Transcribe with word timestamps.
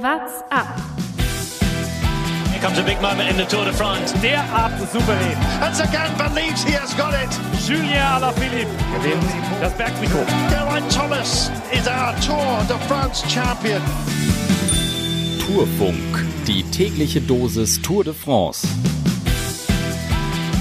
What's 0.00 0.42
up? 0.52 0.78
Here 2.52 2.60
comes 2.60 2.78
a 2.78 2.84
big 2.84 3.02
moment 3.02 3.30
in 3.30 3.36
the 3.36 3.44
Tour 3.46 3.64
de 3.64 3.72
France. 3.72 4.12
Derart 4.22 4.78
souverän. 4.92 5.36
And 5.60 5.74
Sagan 5.74 6.16
believes 6.16 6.62
he 6.62 6.70
has 6.74 6.94
got 6.94 7.14
it. 7.14 7.28
Julien 7.66 7.98
Alaphilippe 7.98 8.70
gewinnt 8.94 9.24
das 9.60 9.72
Bergtrikot. 9.72 10.24
Geraint 10.50 10.88
Thomas 10.92 11.50
is 11.72 11.88
our 11.88 12.14
Tour 12.20 12.62
de 12.68 12.78
France 12.86 13.24
champion. 13.28 13.82
Tourfunk, 15.44 16.24
die 16.46 16.62
tägliche 16.70 17.20
Dosis 17.20 17.82
Tour 17.82 18.04
de 18.04 18.14
France. 18.14 18.68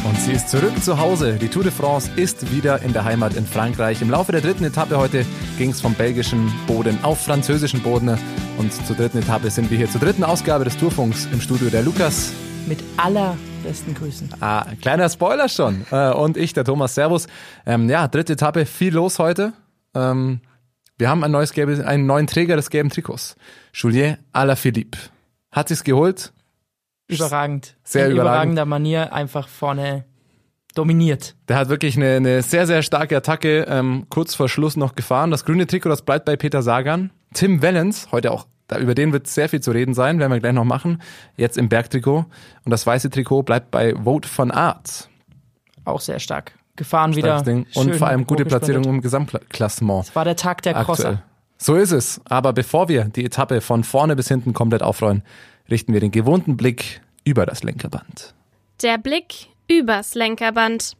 Und 0.07 0.17
sie 0.21 0.31
ist 0.31 0.47
zurück 0.47 0.81
zu 0.81 0.99
Hause. 0.99 1.33
Die 1.33 1.49
Tour 1.49 1.63
de 1.63 1.71
France 1.71 2.09
ist 2.15 2.53
wieder 2.53 2.81
in 2.81 2.93
der 2.93 3.03
Heimat 3.03 3.35
in 3.35 3.45
Frankreich. 3.45 4.01
Im 4.01 4.09
Laufe 4.09 4.31
der 4.31 4.39
dritten 4.39 4.63
Etappe 4.63 4.97
heute 4.97 5.25
ging 5.57 5.71
es 5.71 5.81
vom 5.81 5.95
belgischen 5.95 6.49
Boden 6.65 6.97
auf 7.03 7.25
französischen 7.25 7.81
Boden. 7.81 8.17
Und 8.57 8.71
zur 8.71 8.95
dritten 8.95 9.17
Etappe 9.17 9.51
sind 9.51 9.69
wir 9.69 9.77
hier 9.77 9.89
zur 9.89 9.99
dritten 9.99 10.23
Ausgabe 10.23 10.63
des 10.63 10.77
Tourfunks 10.77 11.27
im 11.33 11.41
Studio 11.41 11.69
der 11.69 11.81
Lukas. 11.81 12.31
Mit 12.67 12.79
allerbesten 12.95 13.95
Grüßen. 13.95 14.29
Ah, 14.39 14.65
kleiner 14.81 15.09
Spoiler 15.09 15.49
schon. 15.49 15.85
Äh, 15.91 16.13
und 16.13 16.37
ich, 16.37 16.53
der 16.53 16.63
Thomas. 16.63 16.95
Servus. 16.95 17.27
Ähm, 17.65 17.89
ja, 17.89 18.07
dritte 18.07 18.33
Etappe, 18.33 18.65
viel 18.65 18.93
los 18.93 19.19
heute. 19.19 19.51
Ähm, 19.93 20.39
wir 20.97 21.09
haben 21.09 21.25
ein 21.25 21.31
neues 21.31 21.51
gelbe, 21.51 21.85
einen 21.85 22.05
neuen 22.05 22.27
Träger 22.27 22.55
des 22.55 22.69
gelben 22.69 22.91
Trikots. 22.91 23.35
Julien 23.73 24.17
Alaphilippe. 24.31 24.97
Hat 25.51 25.67
sich's 25.67 25.83
geholt. 25.83 26.31
Überragend. 27.07 27.75
Sehr 27.83 28.07
In 28.07 28.13
überragend. 28.13 28.31
überragender 28.31 28.65
Manier 28.65 29.13
einfach 29.13 29.47
vorne 29.47 30.05
dominiert. 30.75 31.35
Der 31.47 31.57
hat 31.57 31.69
wirklich 31.69 31.97
eine, 31.97 32.17
eine 32.17 32.41
sehr, 32.41 32.67
sehr 32.67 32.83
starke 32.83 33.17
Attacke 33.17 33.65
ähm, 33.67 34.05
kurz 34.09 34.35
vor 34.35 34.47
Schluss 34.49 34.77
noch 34.77 34.95
gefahren. 34.95 35.31
Das 35.31 35.45
grüne 35.45 35.65
Trikot, 35.65 35.89
das 35.89 36.03
bleibt 36.03 36.25
bei 36.25 36.35
Peter 36.35 36.61
Sagan. 36.61 37.11
Tim 37.33 37.61
Wellens, 37.61 38.07
heute 38.11 38.31
auch, 38.31 38.45
da, 38.67 38.77
über 38.77 38.93
den 38.93 39.13
wird 39.13 39.27
sehr 39.27 39.49
viel 39.49 39.61
zu 39.61 39.71
reden 39.71 39.93
sein, 39.93 40.19
werden 40.19 40.31
wir 40.31 40.39
gleich 40.39 40.53
noch 40.53 40.65
machen. 40.65 41.01
Jetzt 41.35 41.57
im 41.57 41.69
Bergtrikot. 41.69 42.25
Und 42.65 42.69
das 42.69 42.85
weiße 42.85 43.09
Trikot 43.09 43.43
bleibt 43.43 43.71
bei 43.71 43.95
Vote 43.95 44.27
von 44.27 44.51
Art. 44.51 45.09
Auch 45.85 46.01
sehr 46.01 46.19
stark. 46.19 46.53
Gefahren 46.75 47.15
wieder. 47.15 47.39
Starkes 47.39 47.45
Ding. 47.45 47.65
Und 47.75 47.95
vor 47.95 48.07
allem 48.07 48.27
gute. 48.27 48.45
Platzierung 48.45 48.83
im 48.83 49.01
Gesamtklassement. 49.01 50.05
Es 50.05 50.15
war 50.15 50.25
der 50.25 50.35
Tag 50.35 50.61
der 50.61 50.73
Crosser. 50.73 50.91
Aktuell. 50.91 51.23
So 51.57 51.75
ist 51.75 51.91
es. 51.91 52.21
Aber 52.25 52.53
bevor 52.53 52.87
wir 52.87 53.05
die 53.05 53.25
Etappe 53.25 53.61
von 53.61 53.83
vorne 53.83 54.15
bis 54.15 54.27
hinten 54.27 54.53
komplett 54.53 54.83
aufrollen, 54.83 55.23
richten 55.69 55.91
wir 55.93 55.99
den 55.99 56.11
gewohnten 56.11 56.55
Blick 56.55 57.01
über 57.27 57.45
das 57.45 57.61
Lenkerband. 57.61 58.33
Der 58.81 58.97
Blick 58.97 59.47
übers 59.67 60.15
Lenkerband. 60.15 60.93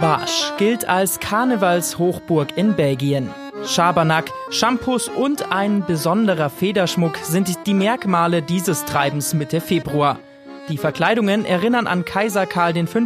Barsch 0.00 0.52
gilt 0.58 0.88
als 0.88 1.18
Karnevalshochburg 1.18 2.56
in 2.56 2.76
Belgien. 2.76 3.30
Schabernack, 3.66 4.30
Shampoos 4.50 5.08
und 5.08 5.50
ein 5.50 5.84
besonderer 5.84 6.50
Federschmuck 6.50 7.16
sind 7.16 7.66
die 7.66 7.74
Merkmale 7.74 8.40
dieses 8.40 8.84
Treibens 8.84 9.34
Mitte 9.34 9.60
Februar. 9.60 10.20
Die 10.68 10.78
Verkleidungen 10.78 11.44
erinnern 11.44 11.88
an 11.88 12.04
Kaiser 12.04 12.46
Karl 12.46 12.86
V., 12.86 13.00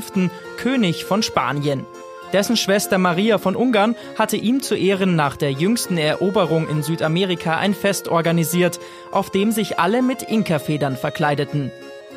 König 0.59 1.07
von 1.07 1.23
Spanien. 1.23 1.87
Dessen 2.33 2.57
Schwester 2.57 2.97
Maria 2.97 3.37
von 3.37 3.55
Ungarn 3.55 3.95
hatte 4.19 4.37
ihm 4.37 4.63
zu 4.63 4.75
Ehren 4.75 5.17
nach 5.17 5.37
der 5.37 5.53
jüngsten 5.53 5.99
Eroberung 5.99 6.67
in 6.67 6.83
Südamerika 6.83 7.59
ein 7.59 7.75
Fest 7.75 8.09
organisiert, 8.09 8.81
auf 9.11 9.31
dem 9.31 9.53
sich 9.53 9.79
alle 9.79 10.01
mit 10.01 10.23
Inka-Federn 10.23 10.97
verkleideten. 10.97 11.71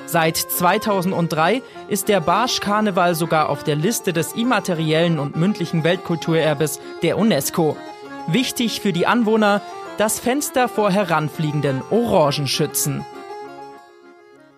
Seit 0.06 0.38
2003 0.38 1.62
ist 1.90 2.08
der 2.08 2.22
Barsch-Karneval 2.22 3.16
sogar 3.16 3.50
auf 3.50 3.64
der 3.64 3.76
Liste 3.76 4.14
des 4.14 4.34
immateriellen 4.34 5.20
und 5.20 5.36
mündlichen 5.36 5.84
Weltkulturerbes 5.84 6.80
der 7.02 7.18
UNESCO. 7.18 7.76
Wichtig 8.28 8.80
für 8.82 8.94
die 8.94 9.08
Anwohner, 9.08 9.62
das 9.98 10.20
Fenster 10.20 10.70
vor 10.70 10.92
heranfliegenden 10.92 11.82
Orangenschützen. 11.90 13.06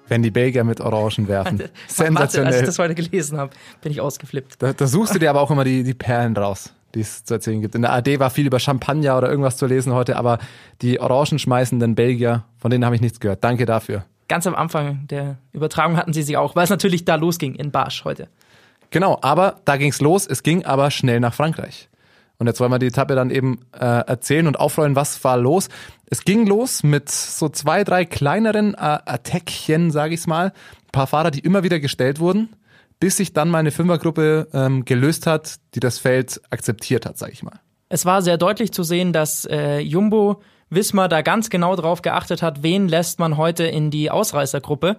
Wenn 0.08 0.24
die 0.24 0.32
Belgier 0.32 0.64
mit 0.64 0.82
Orangen 0.82 1.28
werfen. 1.28 1.64
Sensationell. 1.88 2.54
als 2.54 2.62
ich 2.62 2.66
das 2.66 2.80
heute 2.80 2.96
gelesen 2.96 3.38
habe, 3.38 3.52
bin 3.82 3.92
ich 3.92 4.02
ausgeflippt. 4.02 4.62
Da, 4.62 4.74
da 4.74 4.88
suchst 4.88 5.16
du 5.16 5.20
dir 5.20 5.30
aber 5.30 5.42
auch 5.42 5.52
immer 5.52 5.64
die, 5.64 5.84
die 5.84 5.94
Perlen 5.94 6.36
raus, 6.36 6.74
die 6.96 7.02
es 7.02 7.24
zu 7.24 7.34
erzählen 7.34 7.62
gibt. 7.62 7.76
In 7.76 7.82
der 7.82 7.94
AD 7.94 8.20
war 8.20 8.30
viel 8.30 8.48
über 8.48 8.60
Champagner 8.60 9.18
oder 9.18 9.30
irgendwas 9.30 9.58
zu 9.58 9.66
lesen 9.66 9.94
heute, 9.94 10.16
aber 10.16 10.40
die 10.82 11.00
orangenschmeißenden 11.00 11.96
Belgier, 11.96 12.44
von 12.58 12.72
denen 12.72 12.86
habe 12.86 12.96
ich 12.96 13.02
nichts 13.02 13.20
gehört. 13.20 13.44
Danke 13.44 13.66
dafür. 13.66 14.06
Ganz 14.28 14.46
am 14.46 14.56
Anfang 14.56 15.08
der 15.08 15.38
Übertragung 15.54 15.98
hatten 15.98 16.14
sie 16.14 16.22
sie 16.22 16.36
auch, 16.36 16.56
weil 16.56 16.66
es 16.66 16.70
natürlich 16.70 17.06
da 17.06 17.16
losging 17.16 17.56
in 17.56 17.72
Barsch 17.72 18.04
heute. 18.04 18.28
Genau, 18.90 19.20
aber 19.22 19.62
da 19.66 19.78
ging's 19.78 20.02
los. 20.02 20.26
Es 20.28 20.44
ging 20.44 20.66
aber 20.66 20.92
schnell 20.92 21.20
nach 21.20 21.34
Frankreich. 21.34 21.90
Und 22.40 22.48
jetzt 22.48 22.60
wollen 22.60 22.72
wir 22.72 22.80
die 22.80 22.88
Etappe 22.88 23.16
dann 23.16 23.32
eben 23.32 23.60
äh, 23.74 23.86
erzählen 23.86 24.48
und 24.48 24.60
aufrollen, 24.60 24.96
was 24.96 25.24
war 25.24 25.38
los. 25.38 25.70
Es 26.06 26.24
ging 26.24 26.46
los 26.46 26.84
mit 26.84 27.10
so 27.10 27.50
zwei, 27.50 27.84
drei 27.84 28.06
kleineren 28.06 28.76
äh, 28.76 28.78
Attackchen, 28.78 29.92
sage 29.92 30.14
ich's 30.14 30.28
mal. 30.28 30.48
Ein 30.48 30.92
paar 30.92 31.08
Fahrer, 31.08 31.32
die 31.32 31.40
immer 31.40 31.64
wieder 31.64 31.80
gestellt 31.80 32.20
wurden, 32.20 32.50
bis 33.00 33.18
sich 33.18 33.34
dann 33.34 33.50
mal 33.50 33.60
eine 33.60 33.72
Fünfergruppe 33.72 34.48
ähm, 34.54 34.86
gelöst 34.86 35.26
hat, 35.26 35.56
die 35.74 35.80
das 35.80 35.98
Feld 35.98 36.40
akzeptiert 36.52 37.06
hat, 37.06 37.18
sage 37.18 37.34
ich 37.34 37.42
mal. 37.42 37.60
Es 37.90 38.06
war 38.06 38.22
sehr 38.22 38.38
deutlich 38.38 38.72
zu 38.72 38.84
sehen, 38.84 39.14
dass 39.14 39.46
äh, 39.46 39.80
Jumbo 39.80 40.42
Wismar 40.70 41.08
da 41.08 41.22
ganz 41.22 41.50
genau 41.50 41.76
drauf 41.76 42.02
geachtet 42.02 42.42
hat, 42.42 42.62
wen 42.62 42.88
lässt 42.88 43.20
man 43.20 43.38
heute 43.38 43.64
in 43.64 43.90
die 43.90 44.12
Ausreißergruppe. 44.12 44.98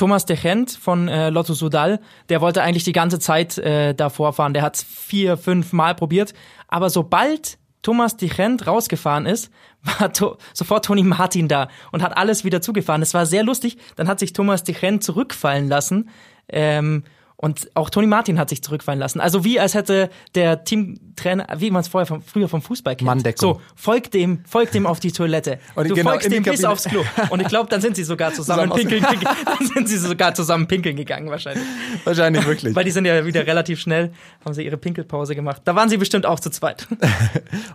Thomas 0.00 0.24
de 0.24 0.34
Gent 0.34 0.70
von 0.70 1.08
äh, 1.08 1.28
Lotto 1.28 1.52
Sudal, 1.52 2.00
der 2.30 2.40
wollte 2.40 2.62
eigentlich 2.62 2.84
die 2.84 2.92
ganze 2.92 3.18
Zeit 3.18 3.58
äh, 3.58 3.94
davor 3.94 4.32
fahren. 4.32 4.54
Der 4.54 4.62
hat 4.62 4.76
es 4.76 4.82
vier, 4.82 5.36
fünf 5.36 5.74
Mal 5.74 5.94
probiert. 5.94 6.32
Aber 6.68 6.88
sobald 6.88 7.58
Thomas 7.82 8.16
de 8.16 8.30
Gent 8.30 8.66
rausgefahren 8.66 9.26
ist, 9.26 9.50
war 9.98 10.10
to 10.10 10.38
sofort 10.54 10.86
Toni 10.86 11.02
Martin 11.02 11.48
da 11.48 11.68
und 11.92 12.02
hat 12.02 12.16
alles 12.16 12.46
wieder 12.46 12.62
zugefahren. 12.62 13.02
Es 13.02 13.12
war 13.12 13.26
sehr 13.26 13.42
lustig. 13.42 13.76
Dann 13.96 14.08
hat 14.08 14.20
sich 14.20 14.32
Thomas 14.32 14.64
de 14.64 14.74
Gent 14.74 15.04
zurückfallen 15.04 15.68
lassen. 15.68 16.08
Ähm, 16.48 17.04
und 17.42 17.70
auch 17.72 17.88
Toni 17.88 18.06
Martin 18.06 18.38
hat 18.38 18.50
sich 18.50 18.62
zurückfallen 18.62 19.00
lassen. 19.00 19.18
Also 19.18 19.44
wie 19.44 19.58
als 19.58 19.72
hätte 19.72 20.10
der 20.34 20.62
Teamtrainer, 20.62 21.46
wie 21.56 21.70
man 21.70 21.80
es 21.80 21.88
vorher 21.88 22.04
vom, 22.04 22.20
früher 22.20 22.50
vom 22.50 22.60
Fußball 22.60 22.96
kennt. 22.96 23.06
Manndeckung. 23.06 23.54
So, 23.54 23.60
folgt 23.74 24.12
dem, 24.12 24.44
folgt 24.44 24.74
dem 24.74 24.86
auf 24.86 25.00
die 25.00 25.10
Toilette. 25.10 25.58
Und 25.74 25.88
du 25.88 25.94
genau, 25.94 26.10
folgst 26.10 26.30
dem 26.30 26.42
bis 26.42 26.62
aufs 26.66 26.84
Klo. 26.84 27.02
Und 27.30 27.40
ich 27.40 27.48
glaube, 27.48 27.70
dann 27.70 27.80
sind 27.80 27.96
sie 27.96 28.04
sogar 28.04 28.34
zusammen, 28.34 28.70
Zusammen 28.70 28.88
pinkeln, 28.90 29.02
pinkeln. 29.10 29.36
Dann 29.46 29.66
sind 29.66 29.88
sie 29.88 29.96
sogar 29.96 30.34
zusammen 30.34 30.66
pinkeln 30.68 30.96
gegangen 30.96 31.30
wahrscheinlich. 31.30 31.64
Wahrscheinlich 32.04 32.46
wirklich. 32.46 32.74
Weil 32.74 32.84
die 32.84 32.90
sind 32.90 33.06
ja 33.06 33.24
wieder 33.24 33.46
relativ 33.46 33.80
schnell, 33.80 34.12
haben 34.44 34.52
sie 34.52 34.62
ihre 34.62 34.76
Pinkelpause 34.76 35.34
gemacht. 35.34 35.62
Da 35.64 35.74
waren 35.74 35.88
sie 35.88 35.96
bestimmt 35.96 36.26
auch 36.26 36.40
zu 36.40 36.50
zweit. 36.50 36.86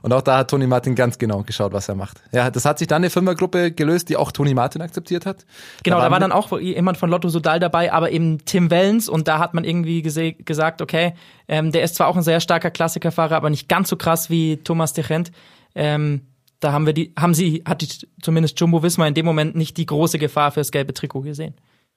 Und 0.03 0.13
auch 0.13 0.21
da 0.21 0.37
hat 0.37 0.51
Toni 0.51 0.67
Martin 0.67 0.93
ganz 0.93 1.17
genau 1.17 1.41
geschaut, 1.41 1.73
was 1.73 1.89
er 1.89 1.95
macht. 1.95 2.21
Ja, 2.31 2.51
das 2.51 2.65
hat 2.65 2.77
sich 2.77 2.87
dann 2.87 2.97
eine 2.97 3.09
Fünfergruppe 3.09 3.71
gelöst, 3.71 4.09
die 4.09 4.15
auch 4.15 4.31
Toni 4.31 4.53
Martin 4.53 4.83
akzeptiert 4.83 5.25
hat. 5.25 5.43
Genau, 5.81 5.97
da 5.97 6.03
war 6.03 6.11
waren- 6.11 6.21
dann 6.21 6.31
auch 6.31 6.59
jemand 6.59 6.97
von 6.99 7.09
Lotto 7.09 7.29
Sudal 7.29 7.59
dabei, 7.59 7.91
aber 7.91 8.11
eben 8.11 8.45
Tim 8.45 8.69
Wellens 8.69 9.09
und 9.09 9.27
da 9.27 9.39
hat 9.39 9.54
man 9.55 9.63
irgendwie 9.63 10.01
gesagt, 10.01 10.81
okay, 10.81 11.13
ähm, 11.47 11.71
der 11.71 11.83
ist 11.83 11.95
zwar 11.95 12.07
auch 12.07 12.15
ein 12.15 12.23
sehr 12.23 12.39
starker 12.39 12.71
Klassikerfahrer, 12.71 13.35
aber 13.35 13.49
nicht 13.49 13.67
ganz 13.67 13.89
so 13.89 13.95
krass 13.95 14.29
wie 14.29 14.57
Thomas 14.57 14.93
de 14.93 15.03
Gent. 15.03 15.31
Ähm, 15.73 16.21
da 16.59 16.71
haben 16.71 16.85
wir 16.85 16.93
die, 16.93 17.13
haben 17.17 17.33
sie, 17.33 17.63
hat 17.65 17.81
die, 17.81 18.07
zumindest 18.21 18.59
Jumbo 18.59 18.83
Wismar 18.83 19.07
in 19.07 19.13
dem 19.13 19.25
Moment 19.25 19.55
nicht 19.55 19.77
die 19.77 19.85
große 19.85 20.19
Gefahr 20.19 20.51
fürs 20.51 20.71
gelbe 20.71 20.93
Trikot 20.93 21.21
gesehen. 21.21 21.55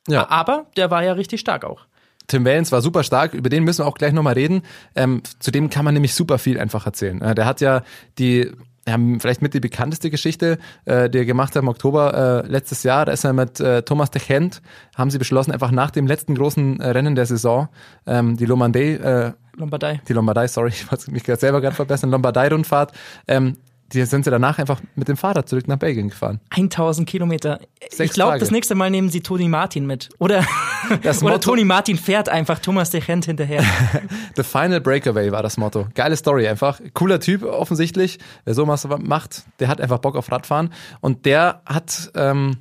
Ja. 0.09 0.29
Aber 0.31 0.67
der 0.77 0.91
war 0.91 1.05
ja 1.05 1.13
richtig 1.13 1.41
stark 1.41 1.65
auch. 1.65 1.87
Tim 2.27 2.45
Wellens 2.45 2.71
war 2.73 2.83
super 2.83 3.03
stark, 3.03 3.33
über 3.33 3.49
den 3.49 3.65
müssen 3.65 3.85
wir 3.85 3.87
auch 3.87 3.97
gleich 3.97 4.13
nochmal 4.13 4.35
reden. 4.35 4.63
Ähm, 4.95 5.23
zu 5.39 5.51
dem 5.51 5.71
kann 5.71 5.85
man 5.85 5.95
nämlich 5.95 6.15
super 6.15 6.39
viel 6.39 6.61
einfach 6.61 6.85
erzählen. 6.85 7.23
Äh, 7.23 7.35
der 7.35 7.47
hat 7.47 7.61
ja 7.61 7.83
die, 8.19 8.53
ja, 8.89 8.97
vielleicht 9.19 9.43
mit 9.43 9.55
die 9.55 9.61
bekannteste 9.61 10.11
Geschichte, 10.11 10.59
äh, 10.85 11.11
die 11.11 11.19
er 11.19 11.25
gemacht 11.25 11.55
hat 11.55 11.63
im 11.63 11.69
Oktober 11.69 12.45
äh, 12.45 12.49
letztes 12.49 12.83
Jahr. 12.83 13.05
Da 13.05 13.13
ist 13.13 13.25
er 13.25 13.33
mit 13.33 13.61
äh, 13.61 13.83
Thomas 13.83 14.11
de 14.11 14.23
Gent, 14.25 14.63
haben 14.97 15.11
sie 15.11 15.19
beschlossen, 15.19 15.53
einfach 15.53 15.71
nach 15.71 15.91
dem 15.91 16.07
letzten 16.07 16.35
großen 16.35 16.81
äh, 16.81 16.89
Rennen 16.91 17.15
der 17.15 17.27
Saison, 17.27 17.69
ähm, 18.07 18.37
die 18.37 18.47
Lombardei, 18.47 18.95
äh, 18.95 19.33
Lombardei. 19.57 20.01
die 20.09 20.13
Lombardei, 20.13 20.49
sorry, 20.49 20.69
ich 20.75 20.91
wollte 20.91 21.11
mich 21.11 21.25
gerade 21.25 21.41
selber 21.41 21.61
gerade 21.61 21.77
verbessern, 21.77 22.11
Lombardei-Rundfahrt, 22.11 22.93
ähm, 23.27 23.57
die 23.93 24.05
sind 24.05 24.25
sie 24.25 24.31
danach 24.31 24.59
einfach 24.59 24.81
mit 24.97 25.09
dem 25.09 25.17
Fahrrad 25.17 25.49
zurück 25.49 25.67
nach 25.67 25.79
Belgien 25.79 26.09
gefahren. 26.11 26.41
1000 26.51 27.09
Kilometer. 27.09 27.59
Sechs 27.81 28.01
ich 28.01 28.11
glaube, 28.13 28.39
das 28.39 28.51
nächste 28.51 28.75
Mal 28.75 28.91
nehmen 28.91 29.09
sie 29.09 29.21
Toni 29.23 29.49
Martin 29.49 29.87
mit. 29.87 30.11
Oder, 30.19 30.45
Das 31.03 31.19
oder 31.23 31.33
Motto- 31.35 31.51
Toni 31.51 31.65
Martin 31.65 31.97
fährt 31.97 32.29
einfach 32.29 32.59
Thomas 32.59 32.91
de 32.91 33.01
Gent 33.01 33.25
hinterher. 33.25 33.63
The 34.37 34.43
Final 34.43 34.81
Breakaway 34.81 35.33
war 35.33 35.43
das 35.43 35.57
Motto. 35.57 35.89
Geile 35.95 36.17
Story 36.17 36.47
einfach. 36.49 36.81
Cooler 36.95 37.19
Typ 37.21 37.43
offensichtlich. 37.43 38.19
Wer 38.45 38.55
sowas 38.55 38.87
macht, 39.01 39.45
der 39.59 39.69
hat 39.69 39.81
einfach 39.81 39.99
Bock 39.99 40.17
auf 40.17 40.31
Radfahren. 40.31 40.73
Und 41.01 41.25
der 41.25 41.63
hat, 41.65 42.11
ähm, 42.15 42.59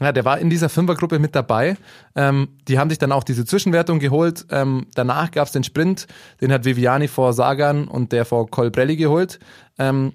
ja, 0.00 0.12
der 0.12 0.26
war 0.26 0.38
in 0.38 0.50
dieser 0.50 0.68
Fünfergruppe 0.68 1.18
mit 1.18 1.34
dabei. 1.34 1.76
Ähm, 2.14 2.48
die 2.68 2.78
haben 2.78 2.90
sich 2.90 2.98
dann 2.98 3.12
auch 3.12 3.24
diese 3.24 3.46
Zwischenwertung 3.46 3.98
geholt. 3.98 4.44
Ähm, 4.50 4.86
danach 4.94 5.30
gab's 5.30 5.52
den 5.52 5.64
Sprint, 5.64 6.06
den 6.42 6.52
hat 6.52 6.66
Viviani 6.66 7.08
vor 7.08 7.32
Sagan 7.32 7.88
und 7.88 8.12
der 8.12 8.26
vor 8.26 8.46
Colbrelli 8.50 8.96
geholt. 8.96 9.38
Ähm, 9.78 10.12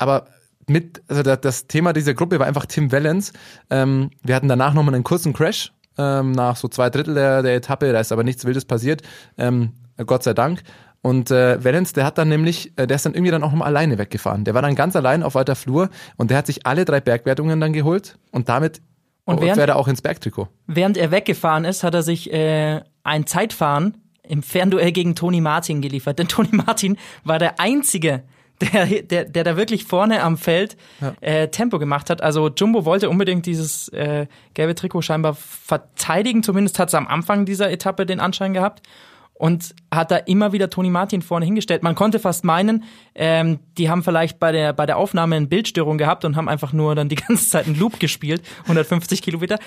aber 0.00 0.26
mit, 0.68 1.02
also 1.08 1.22
da- 1.22 1.36
das 1.36 1.66
Thema 1.66 1.92
dieser 1.92 2.14
Gruppe 2.14 2.38
war 2.38 2.46
einfach 2.46 2.66
Tim 2.66 2.90
Wellens. 2.92 3.32
Ähm, 3.70 4.10
wir 4.22 4.34
hatten 4.34 4.48
danach 4.48 4.72
nochmal 4.74 4.94
einen 4.94 5.04
kurzen 5.04 5.32
Crash 5.32 5.72
ähm, 5.98 6.32
nach 6.32 6.56
so 6.56 6.68
zwei 6.68 6.90
Drittel 6.90 7.14
der, 7.14 7.42
der 7.42 7.54
Etappe. 7.56 7.92
Da 7.92 8.00
ist 8.00 8.12
aber 8.12 8.22
nichts 8.24 8.44
Wildes 8.44 8.64
passiert. 8.64 9.02
Ähm, 9.36 9.72
Gott 10.06 10.22
sei 10.22 10.32
Dank. 10.34 10.62
Und 11.02 11.30
äh, 11.30 11.62
Valens, 11.64 11.92
der 11.92 12.04
hat 12.04 12.18
dann 12.18 12.28
nämlich, 12.28 12.72
äh, 12.76 12.86
der 12.86 12.96
ist 12.96 13.06
dann 13.06 13.14
irgendwie 13.14 13.30
dann 13.30 13.42
auch 13.42 13.52
mal 13.52 13.64
alleine 13.64 13.98
weggefahren. 13.98 14.44
Der 14.44 14.54
war 14.54 14.62
dann 14.62 14.74
ganz 14.74 14.94
allein 14.96 15.22
auf 15.22 15.34
weiter 15.34 15.56
Flur 15.56 15.88
und 16.16 16.30
der 16.30 16.38
hat 16.38 16.46
sich 16.46 16.66
alle 16.66 16.84
drei 16.84 17.00
Bergwertungen 17.00 17.58
dann 17.60 17.72
geholt 17.72 18.18
und 18.32 18.48
damit 18.48 18.80
Und 19.24 19.40
während- 19.40 19.56
wäre 19.58 19.72
er 19.72 19.76
auch 19.76 19.88
ins 19.88 20.02
Bergtrikot. 20.02 20.48
Während 20.66 20.96
er 20.98 21.10
weggefahren 21.10 21.64
ist, 21.64 21.82
hat 21.84 21.94
er 21.94 22.02
sich 22.02 22.32
äh, 22.32 22.80
ein 23.02 23.26
Zeitfahren 23.26 23.96
im 24.22 24.42
Fernduell 24.42 24.92
gegen 24.92 25.14
Toni 25.16 25.40
Martin 25.40 25.80
geliefert. 25.80 26.18
Denn 26.18 26.28
Toni 26.28 26.50
Martin 26.52 26.96
war 27.24 27.38
der 27.38 27.58
Einzige, 27.58 28.22
der, 28.60 29.02
der, 29.02 29.24
der 29.24 29.44
da 29.44 29.56
wirklich 29.56 29.84
vorne 29.84 30.22
am 30.22 30.36
Feld 30.36 30.76
äh, 31.20 31.48
Tempo 31.48 31.78
gemacht 31.78 32.10
hat. 32.10 32.22
Also 32.22 32.48
Jumbo 32.48 32.84
wollte 32.84 33.08
unbedingt 33.08 33.46
dieses 33.46 33.88
äh, 33.88 34.26
gelbe 34.54 34.74
Trikot 34.74 35.02
scheinbar 35.02 35.34
verteidigen. 35.34 36.42
Zumindest 36.42 36.78
hat 36.78 36.88
es 36.88 36.94
am 36.94 37.06
Anfang 37.06 37.46
dieser 37.46 37.70
Etappe 37.70 38.06
den 38.06 38.20
Anschein 38.20 38.52
gehabt. 38.52 38.82
Und 39.32 39.74
hat 39.90 40.10
da 40.10 40.18
immer 40.18 40.52
wieder 40.52 40.68
Toni 40.68 40.90
Martin 40.90 41.22
vorne 41.22 41.46
hingestellt. 41.46 41.82
Man 41.82 41.94
konnte 41.94 42.18
fast 42.18 42.44
meinen, 42.44 42.84
ähm, 43.14 43.60
die 43.78 43.88
haben 43.88 44.02
vielleicht 44.02 44.38
bei 44.38 44.52
der, 44.52 44.74
bei 44.74 44.84
der 44.84 44.98
Aufnahme 44.98 45.34
eine 45.34 45.46
Bildstörung 45.46 45.96
gehabt 45.96 46.26
und 46.26 46.36
haben 46.36 46.46
einfach 46.46 46.74
nur 46.74 46.94
dann 46.94 47.08
die 47.08 47.14
ganze 47.28 47.48
Zeit 47.48 47.66
einen 47.66 47.78
Loop 47.78 47.98
gespielt, 47.98 48.42
150 48.64 49.22
Kilometer. 49.22 49.58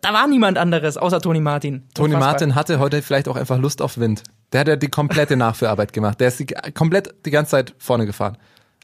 Da, 0.00 0.12
war 0.12 0.26
niemand 0.26 0.58
anderes 0.58 0.96
außer 0.96 1.20
Toni 1.20 1.38
Martin. 1.38 1.84
Toni. 1.94 2.16
Martin 2.16 2.56
hatte 2.56 2.80
heute 2.80 3.02
vielleicht 3.02 3.28
auch 3.28 3.36
einfach 3.36 3.56
Lust 3.56 3.82
auf 3.82 3.98
Wind. 3.98 4.24
Der 4.52 4.60
hat 4.60 4.68
ja 4.68 4.76
die 4.76 4.88
komplette 4.88 5.36
Nachführarbeit 5.36 5.92
gemacht. 5.92 6.20
Der 6.20 6.28
ist 6.28 6.40
die, 6.40 6.46
komplett 6.74 7.14
die 7.24 7.30
ganze 7.30 7.52
Zeit 7.52 7.74
vorne 7.78 8.06
gefahren. 8.06 8.36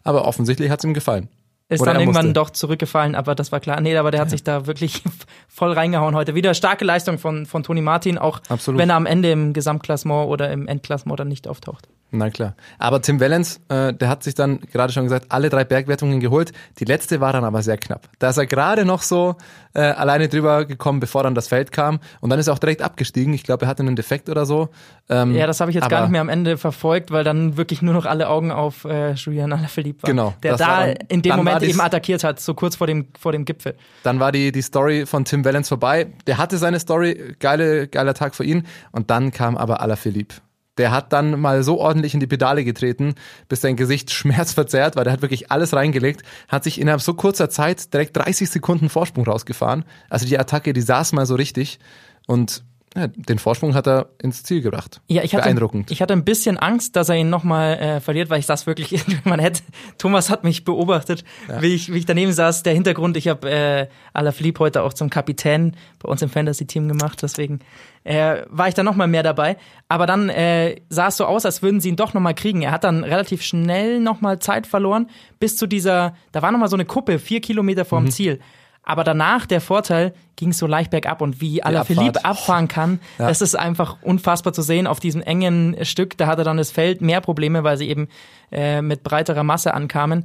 Aber 0.05 0.25
offensichtlich 0.25 0.71
hat 0.71 0.81
es 0.81 0.85
ihm 0.85 0.95
gefallen. 0.95 1.29
Ist 1.69 1.81
Oder 1.81 1.95
dann 1.95 2.01
irgendwann 2.03 2.27
musste. 2.27 2.35
doch 2.35 2.51
zurückgefallen, 2.51 3.17
aber 3.17 3.35
das 3.35 3.51
war 3.51 3.59
klar. 3.59 3.81
Nee, 3.81 3.97
aber 3.97 4.13
der 4.13 4.21
hat 4.21 4.31
sich 4.31 4.45
da 4.45 4.67
wirklich 4.69 5.03
voll 5.49 5.73
reingehauen 5.73 6.15
heute. 6.15 6.37
Wieder 6.37 6.55
starke 6.55 6.85
Leistung 6.85 7.19
von, 7.19 7.45
von 7.45 7.65
Toni 7.65 7.81
Martin, 7.81 8.19
auch 8.19 8.41
Absolut. 8.49 8.79
wenn 8.81 8.91
er 8.91 8.97
am 8.97 9.07
Ende 9.07 9.33
im 9.33 9.53
Gesamtklassement 9.53 10.29
oder 10.29 10.53
im 10.53 10.69
Endklassement 10.69 11.19
dann 11.19 11.27
nicht 11.29 11.49
auftaucht. 11.49 11.89
Na 12.13 12.31
klar. 12.31 12.55
Aber 12.79 13.03
Tim 13.03 13.19
Wellens, 13.19 13.61
äh, 13.69 13.93
der 13.93 14.09
hat 14.09 14.23
sich 14.23 14.37
dann 14.37 14.61
gerade 14.61 14.93
schon 14.93 15.03
gesagt, 15.03 15.27
alle 15.31 15.49
drei 15.51 15.65
Bergwertungen 15.65 16.21
geholt. 16.21 16.53
Die 16.79 16.85
letzte 16.85 17.21
war 17.21 17.33
dann 17.33 17.43
aber 17.43 17.63
sehr 17.63 17.79
knapp. 17.79 18.09
Da 18.21 18.31
ist 18.31 18.37
er 18.37 18.47
gerade 18.47 18.85
noch 18.85 19.03
so 19.03 19.35
äh, 19.75 19.81
alleine 19.81 20.29
drüber 20.29 20.67
gekommen, 20.67 21.01
bevor 21.01 21.25
dann 21.25 21.35
das 21.35 21.49
Feld 21.49 21.73
kam. 21.73 21.99
Und 22.21 22.31
dann 22.31 22.39
ist 22.39 22.47
er 22.47 22.55
auch 22.55 22.61
direkt 22.61 22.81
abgestiegen. 22.81 23.35
Ich 23.35 23.43
glaube, 23.43 23.65
er 23.67 23.69
hatte 23.69 23.83
einen 23.83 23.97
Defekt 23.97 24.29
oder 24.29 24.47
so. 24.47 24.69
Ähm, 25.11 25.35
Ja, 25.35 25.49
das 25.49 25.61
habe 25.61 25.73
ich 25.73 25.75
jetzt 25.75 25.91
gar 25.91 26.03
nicht 26.03 26.13
mehr 26.13 26.21
am 26.21 26.29
Ende 26.29 26.57
verfolgt, 26.59 27.11
weil 27.11 27.25
dann 27.25 27.57
wirklich 27.57 27.83
nur 27.83 27.93
noch 27.93 28.07
alle 28.07 28.29
Augen 28.29 28.53
auf 28.53 28.85
äh, 28.85 29.13
Julian 29.15 29.53
Alaphilippe 29.53 30.05
waren. 30.05 30.11
Genau, 30.17 30.35
Der 30.45 30.57
da 30.57 30.87
dann- 30.87 30.95
in 31.09 31.23
dem 31.23 31.35
Moment 31.37 31.56
dies- 31.61 31.71
eben 31.71 31.81
attackiert 31.81 32.25
hat, 32.25 32.41
so 32.41 32.55
kurz 32.55 32.77
vor 32.77 32.87
dem, 32.87 33.07
vor 33.19 33.33
dem 33.33 33.45
Gipfel. 33.45 33.75
Dann 34.03 34.21
war 34.21 34.33
die, 34.33 34.53
die 34.53 34.63
Story 34.63 35.07
von 35.07 35.25
Tim 35.25 35.45
Wellens 35.45 35.69
vorbei. 35.69 36.09
Der 36.27 36.39
hatte 36.39 36.59
seine 36.59 36.81
Story, 36.81 37.35
geile, 37.39 37.89
geiler 37.89 38.15
Tag 38.15 38.35
für 38.35 38.45
ihn. 38.45 38.67
Und 38.93 39.11
dann 39.11 39.31
kam 39.33 39.57
aber 39.57 39.81
Alaphilippe. 39.81 40.37
Der 40.79 40.91
hat 40.91 41.13
dann 41.15 41.41
mal 41.41 41.63
so 41.63 41.79
ordentlich 41.81 42.13
in 42.13 42.21
die 42.21 42.27
Pedale 42.27 42.63
getreten, 42.63 43.15
bis 43.49 43.63
sein 43.63 43.77
Gesicht 43.77 44.11
schmerzverzerrt 44.13 44.95
war. 44.97 45.05
Der 45.05 45.13
hat 45.15 45.23
wirklich 45.23 45.51
alles 45.51 45.73
reingelegt, 45.73 46.23
hat 46.49 46.65
sich 46.65 46.81
innerhalb 46.81 47.01
so 47.01 47.15
kurzer 47.15 47.49
Zeit 47.49 47.93
direkt 47.95 48.17
30 48.17 48.51
Sekunden 48.51 48.89
Vorsprung 48.91 49.25
rausgefahren. 49.25 49.85
Also 50.11 50.27
die 50.27 50.39
Attacke, 50.39 50.73
die 50.75 50.83
saß 50.83 51.13
mal 51.13 51.25
so 51.27 51.35
richtig. 51.35 51.79
Und 52.27 52.63
ja, 52.97 53.07
den 53.09 53.39
Vorsprung 53.39 53.75
hat 53.75 53.87
er 53.87 54.09
ins 54.23 54.43
Ziel 54.43 54.63
gebracht. 54.63 55.01
Ja, 55.09 55.23
ich 55.23 55.35
hatte, 55.35 55.45
Beeindruckend. 55.45 55.91
ich 55.91 56.01
hatte 56.01 56.15
ein 56.15 56.25
bisschen 56.25 56.57
Angst, 56.57 56.97
dass 56.97 57.09
er 57.09 57.17
ihn 57.17 57.29
nochmal 57.31 57.75
äh, 57.79 58.01
verliert, 58.01 58.31
weil 58.31 58.39
ich 58.41 58.47
saß 58.47 58.67
wirklich, 58.67 59.05
man 59.25 59.39
hätte, 59.39 59.63
Thomas 59.99 60.31
hat 60.31 60.45
mich 60.45 60.65
beobachtet, 60.65 61.25
wie, 61.61 61.75
ich, 61.75 61.93
wie 61.93 61.99
ich 61.99 62.07
daneben 62.07 62.33
saß. 62.33 62.63
Der 62.63 62.73
Hintergrund, 62.75 63.17
ich 63.17 63.29
habe 63.29 63.51
äh, 63.51 63.87
Alaphilippe 64.15 64.61
heute 64.61 64.83
auch 64.83 64.95
zum 64.95 65.11
Kapitän 65.11 65.77
bei 66.03 66.09
uns 66.09 66.23
im 66.23 66.31
Fantasy-Team 66.31 66.89
gemacht, 66.89 67.21
deswegen 67.23 67.61
äh, 68.05 68.43
war 68.49 68.69
ich 68.69 68.75
da 68.75 68.83
nochmal 68.83 69.09
mehr 69.09 69.23
dabei. 69.23 69.57
Aber 69.89 70.07
dann 70.07 70.29
äh, 70.29 70.77
sah 70.89 71.09
es 71.09 71.17
so 71.17 71.27
aus, 71.27 71.45
als 71.45 71.63
würden 71.63 71.81
sie 71.81 71.89
ihn 71.91 71.97
doch 71.97 72.15
nochmal 72.15 72.35
kriegen. 72.35 72.63
Er 72.63 72.71
hat 72.71 72.85
dann 72.85 73.05
relativ 73.05 73.43
schnell 73.43 74.01
nochmal 74.01 74.39
Zeit 74.39 74.67
verloren, 74.67 75.11
bis 75.39 75.57
zu 75.57 75.67
dieser, 75.67 76.15
da 76.33 76.41
war 76.43 76.51
nochmal 76.53 76.69
so 76.69 76.77
eine 76.77 76.85
Kuppe, 76.87 77.19
vier 77.19 77.41
Kilometer 77.41 77.85
vorm 77.85 78.05
Mhm. 78.05 78.11
Ziel. 78.11 78.41
Aber 78.89 79.03
danach, 79.05 79.47
der 79.47 79.61
Vorteil, 79.61 80.15
ging 80.37 80.51
es 80.51 80.59
so 80.59 80.67
leicht 80.67 80.91
bergab 80.93 81.21
und 81.21 81.41
wie 81.41 81.63
Alaphilippe 81.63 82.25
abfahren 82.25 82.69
kann, 82.69 83.01
Ja. 83.19 83.27
das 83.27 83.43
ist 83.43 83.57
einfach 83.57 83.97
unfassbar 84.01 84.53
zu 84.53 84.63
sehen 84.63 84.87
auf 84.87 85.01
diesem 85.01 85.21
engen 85.23 85.77
Stück. 85.85 86.17
Da 86.17 86.29
hatte 86.29 86.45
dann 86.45 86.57
das 86.57 86.71
Feld 86.71 87.01
mehr 87.01 87.21
Probleme, 87.21 87.65
weil 87.65 87.77
sie 87.77 87.89
eben 87.89 88.07
äh, 88.53 88.81
mit 88.83 89.03
breiterer 89.03 89.43
Masse 89.43 89.75
ankamen. 89.75 90.25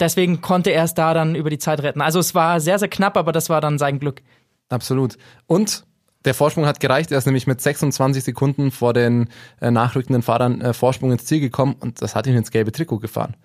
Deswegen 0.00 0.40
konnte 0.40 0.70
er 0.70 0.82
es 0.82 0.94
da 0.94 1.14
dann 1.14 1.36
über 1.36 1.48
die 1.48 1.58
Zeit 1.58 1.80
retten. 1.82 2.00
Also 2.00 2.18
es 2.18 2.34
war 2.34 2.60
sehr, 2.60 2.80
sehr 2.80 2.88
knapp, 2.88 3.16
aber 3.16 3.30
das 3.30 3.48
war 3.48 3.60
dann 3.60 3.78
sein 3.78 4.00
Glück. 4.00 4.20
Absolut. 4.68 5.16
Und 5.46 5.84
der 6.24 6.34
Vorsprung 6.34 6.66
hat 6.66 6.80
gereicht. 6.80 7.12
Er 7.12 7.18
ist 7.18 7.26
nämlich 7.26 7.46
mit 7.46 7.60
26 7.60 8.24
Sekunden 8.24 8.72
vor 8.72 8.94
den 8.94 9.28
äh, 9.60 9.70
nachrückenden 9.70 10.22
Fahrern 10.22 10.60
äh, 10.60 10.72
Vorsprung 10.72 11.12
ins 11.12 11.24
Ziel 11.24 11.38
gekommen 11.38 11.76
und 11.78 12.02
das 12.02 12.16
hat 12.16 12.26
ihn 12.26 12.36
ins 12.36 12.50
gelbe 12.50 12.72
Trikot 12.72 12.98
gefahren. 12.98 13.36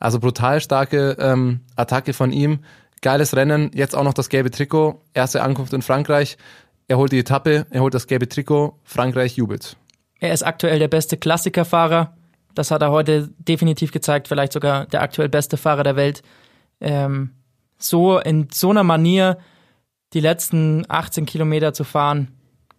Also 0.00 0.18
brutal 0.18 0.60
starke 0.60 1.16
ähm, 1.18 1.60
Attacke 1.76 2.12
von 2.12 2.32
ihm. 2.32 2.58
Geiles 3.02 3.36
Rennen. 3.36 3.70
Jetzt 3.74 3.94
auch 3.94 4.04
noch 4.04 4.14
das 4.14 4.28
gelbe 4.28 4.50
Trikot. 4.50 5.02
Erste 5.12 5.42
Ankunft 5.42 5.72
in 5.74 5.82
Frankreich. 5.82 6.38
Er 6.88 6.96
holt 6.96 7.12
die 7.12 7.18
Etappe, 7.18 7.66
er 7.70 7.80
holt 7.80 7.94
das 7.94 8.06
gelbe 8.06 8.28
Trikot. 8.28 8.78
Frankreich 8.84 9.36
jubelt. 9.36 9.76
Er 10.20 10.32
ist 10.32 10.42
aktuell 10.42 10.78
der 10.78 10.88
beste 10.88 11.16
Klassikerfahrer. 11.16 12.16
Das 12.54 12.70
hat 12.70 12.82
er 12.82 12.90
heute 12.90 13.30
definitiv 13.38 13.92
gezeigt. 13.92 14.28
Vielleicht 14.28 14.52
sogar 14.52 14.86
der 14.86 15.02
aktuell 15.02 15.28
beste 15.28 15.56
Fahrer 15.56 15.82
der 15.82 15.96
Welt. 15.96 16.22
Ähm, 16.80 17.30
so 17.78 18.18
in 18.18 18.48
so 18.52 18.70
einer 18.70 18.84
Manier 18.84 19.38
die 20.12 20.20
letzten 20.20 20.84
18 20.88 21.26
Kilometer 21.26 21.72
zu 21.72 21.84
fahren 21.84 22.28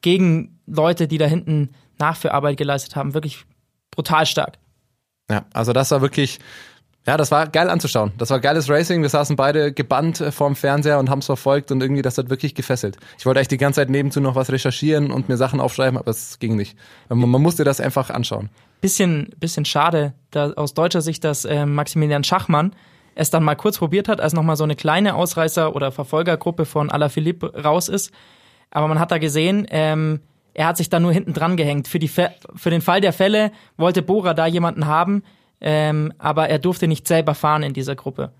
gegen 0.01 0.59
Leute, 0.65 1.07
die 1.07 1.17
da 1.17 1.25
hinten 1.25 1.71
Nachführarbeit 1.99 2.57
geleistet 2.57 2.95
haben, 2.95 3.13
wirklich 3.13 3.45
brutal 3.91 4.25
stark. 4.25 4.57
Ja, 5.29 5.45
also 5.53 5.73
das 5.73 5.91
war 5.91 6.01
wirklich, 6.01 6.39
ja, 7.05 7.17
das 7.17 7.31
war 7.31 7.47
geil 7.47 7.69
anzuschauen. 7.69 8.13
Das 8.17 8.29
war 8.29 8.39
geiles 8.39 8.69
Racing. 8.69 9.01
Wir 9.01 9.09
saßen 9.09 9.35
beide 9.35 9.73
gebannt 9.73 10.21
äh, 10.21 10.31
vorm 10.31 10.55
Fernseher 10.55 10.99
und 10.99 11.09
haben 11.09 11.19
es 11.19 11.25
verfolgt 11.25 11.71
und 11.71 11.81
irgendwie, 11.81 12.01
das 12.01 12.17
hat 12.17 12.29
wirklich 12.29 12.55
gefesselt. 12.55 12.97
Ich 13.17 13.25
wollte 13.25 13.41
echt 13.41 13.51
die 13.51 13.57
ganze 13.57 13.81
Zeit 13.81 13.89
nebenzu 13.89 14.21
noch 14.21 14.35
was 14.35 14.51
recherchieren 14.51 15.11
und 15.11 15.27
mir 15.27 15.35
Sachen 15.35 15.59
aufschreiben, 15.59 15.97
aber 15.97 16.11
es 16.11 16.39
ging 16.39 16.55
nicht. 16.55 16.77
Man, 17.09 17.29
man 17.29 17.41
musste 17.41 17.65
das 17.65 17.81
einfach 17.81 18.09
anschauen. 18.09 18.49
bisschen, 18.79 19.29
bisschen 19.37 19.65
schade 19.65 20.13
da, 20.31 20.51
aus 20.53 20.73
deutscher 20.73 21.01
Sicht, 21.01 21.23
dass 21.25 21.43
äh, 21.43 21.65
Maximilian 21.65 22.23
Schachmann 22.23 22.73
es 23.15 23.29
dann 23.29 23.43
mal 23.43 23.55
kurz 23.55 23.77
probiert 23.77 24.07
hat, 24.07 24.21
als 24.21 24.33
nochmal 24.33 24.55
so 24.55 24.63
eine 24.63 24.75
kleine 24.75 25.15
Ausreißer- 25.15 25.73
oder 25.73 25.91
Verfolgergruppe 25.91 26.65
von 26.65 26.89
Alaphilippe 26.89 27.63
raus 27.63 27.89
ist. 27.89 28.11
Aber 28.71 28.87
man 28.87 28.99
hat 28.99 29.11
da 29.11 29.17
gesehen, 29.17 29.67
ähm, 29.69 30.21
er 30.53 30.67
hat 30.67 30.77
sich 30.77 30.89
da 30.89 30.99
nur 30.99 31.11
hinten 31.11 31.33
dran 31.33 31.57
gehängt. 31.57 31.87
Für, 31.87 31.99
die 31.99 32.07
für 32.07 32.69
den 32.69 32.81
Fall 32.81 33.01
der 33.01 33.13
Fälle 33.13 33.51
wollte 33.77 34.01
Bora 34.01 34.33
da 34.33 34.45
jemanden 34.45 34.85
haben, 34.87 35.23
ähm, 35.63 36.13
aber 36.19 36.49
er 36.49 36.59
durfte 36.59 36.87
nicht 36.87 37.07
selber 37.07 37.33
fahren 37.33 37.63
in 37.63 37.73
dieser 37.73 37.95
Gruppe. 37.95 38.31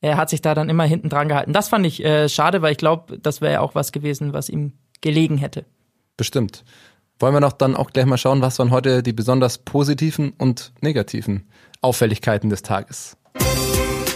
Er 0.00 0.16
hat 0.16 0.30
sich 0.30 0.40
da 0.40 0.54
dann 0.54 0.70
immer 0.70 0.84
hinten 0.84 1.10
dran 1.10 1.28
gehalten. 1.28 1.52
Das 1.52 1.68
fand 1.68 1.84
ich 1.86 2.02
äh, 2.02 2.28
schade, 2.28 2.62
weil 2.62 2.72
ich 2.72 2.78
glaube, 2.78 3.18
das 3.18 3.40
wäre 3.42 3.60
auch 3.60 3.74
was 3.74 3.92
gewesen, 3.92 4.32
was 4.32 4.48
ihm 4.48 4.72
gelegen 5.02 5.36
hätte. 5.36 5.66
Bestimmt. 6.16 6.64
Wollen 7.18 7.34
wir 7.34 7.40
noch 7.40 7.52
dann 7.52 7.76
auch 7.76 7.90
gleich 7.90 8.06
mal 8.06 8.16
schauen, 8.16 8.40
was 8.40 8.58
waren 8.58 8.70
heute 8.70 9.02
die 9.02 9.12
besonders 9.12 9.58
positiven 9.58 10.32
und 10.38 10.72
negativen 10.80 11.50
Auffälligkeiten 11.82 12.48
des 12.48 12.62
Tages? 12.62 13.18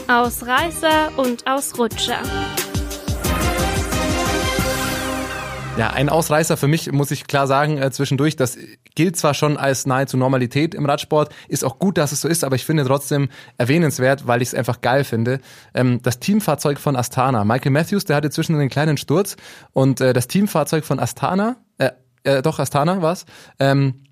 Ausreißer 0.09 1.11
und 1.19 1.47
Ausrutscher. 1.47 2.21
Ja, 5.77 5.91
ein 5.91 6.09
Ausreißer 6.09 6.57
für 6.57 6.69
mich, 6.69 6.93
muss 6.93 7.11
ich 7.11 7.27
klar 7.27 7.49
sagen, 7.49 7.79
äh, 7.79 7.91
zwischendurch, 7.91 8.37
das 8.37 8.57
gilt 8.95 9.17
zwar 9.17 9.35
schon 9.35 9.57
als 9.57 9.87
nahezu 9.87 10.17
Normalität 10.17 10.73
im 10.73 10.87
Radsport, 10.87 11.35
ist 11.49 11.65
auch 11.65 11.81
gut, 11.81 11.99
dass 11.99 12.13
es 12.13 12.21
so 12.21 12.29
ist, 12.29 12.45
aber 12.45 12.55
ich 12.55 12.65
finde 12.65 12.85
trotzdem 12.85 13.29
erwähnenswert, 13.59 14.29
weil 14.29 14.41
ich 14.41 14.49
es 14.49 14.55
einfach 14.55 14.83
geil 14.83 15.03
finde. 15.03 15.41
Ähm, 15.75 15.99
das 16.01 16.21
Teamfahrzeug 16.21 16.79
von 16.79 16.95
Astana. 16.95 17.45
Michael 17.45 17.73
Matthews, 17.73 18.05
der 18.05 18.15
hatte 18.15 18.31
zwischen 18.31 18.55
einen 18.55 18.69
kleinen 18.69 18.97
Sturz 18.97 19.37
und 19.73 20.01
äh, 20.01 20.13
das 20.13 20.29
Teamfahrzeug 20.29 20.85
von 20.85 21.01
Astana, 21.01 21.57
äh, 21.79 21.91
äh, 22.23 22.41
doch, 22.41 22.61
Astana 22.61 23.03
war's, 23.03 23.27
ähm, 23.59 24.05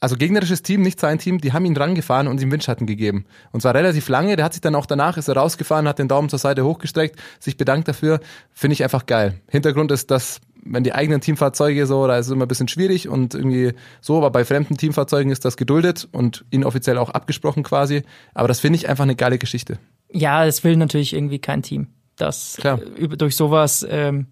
also 0.00 0.16
gegnerisches 0.16 0.62
Team, 0.62 0.82
nicht 0.82 1.00
sein 1.00 1.18
Team, 1.18 1.40
die 1.40 1.54
haben 1.54 1.64
ihn 1.64 1.74
dran 1.74 1.94
gefahren 1.94 2.28
und 2.28 2.40
ihm 2.42 2.50
Windschatten 2.50 2.86
gegeben. 2.86 3.26
Und 3.52 3.60
zwar 3.60 3.74
relativ 3.74 4.08
lange. 4.08 4.34
Der 4.36 4.46
hat 4.46 4.54
sich 4.54 4.62
dann 4.62 4.74
auch 4.74 4.86
danach, 4.86 5.18
ist 5.18 5.28
er 5.28 5.36
rausgefahren, 5.36 5.86
hat 5.86 5.98
den 5.98 6.08
Daumen 6.08 6.30
zur 6.30 6.38
Seite 6.38 6.64
hochgestreckt, 6.64 7.20
sich 7.38 7.58
bedankt 7.58 7.86
dafür. 7.86 8.20
Finde 8.50 8.72
ich 8.72 8.82
einfach 8.82 9.04
geil. 9.04 9.40
Hintergrund 9.48 9.92
ist, 9.92 10.10
dass 10.10 10.40
wenn 10.62 10.84
die 10.84 10.92
eigenen 10.92 11.20
Teamfahrzeuge 11.20 11.86
so, 11.86 12.06
da 12.06 12.18
ist 12.18 12.26
es 12.26 12.32
immer 12.32 12.44
ein 12.44 12.48
bisschen 12.48 12.68
schwierig 12.68 13.08
und 13.08 13.34
irgendwie 13.34 13.72
so, 14.00 14.16
aber 14.18 14.30
bei 14.30 14.44
fremden 14.44 14.76
Teamfahrzeugen 14.76 15.32
ist 15.32 15.44
das 15.44 15.56
geduldet 15.56 16.08
und 16.12 16.44
inoffiziell 16.50 16.98
auch 16.98 17.10
abgesprochen 17.10 17.62
quasi. 17.62 18.02
Aber 18.34 18.48
das 18.48 18.60
finde 18.60 18.76
ich 18.76 18.88
einfach 18.88 19.04
eine 19.04 19.16
geile 19.16 19.38
Geschichte. 19.38 19.78
Ja, 20.12 20.44
es 20.44 20.64
will 20.64 20.76
natürlich 20.76 21.12
irgendwie 21.12 21.38
kein 21.38 21.62
Team, 21.62 21.88
dass 22.16 22.56
Klar. 22.58 22.80
äh, 22.98 23.08
durch 23.08 23.36
sowas 23.36 23.86
ähm, 23.88 24.26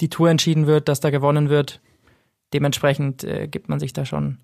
die 0.00 0.08
Tour 0.08 0.30
entschieden 0.30 0.66
wird, 0.66 0.88
dass 0.88 1.00
da 1.00 1.10
gewonnen 1.10 1.48
wird. 1.48 1.80
Dementsprechend 2.52 3.24
äh, 3.24 3.48
gibt 3.48 3.68
man 3.68 3.80
sich 3.80 3.92
da 3.92 4.04
schon. 4.04 4.38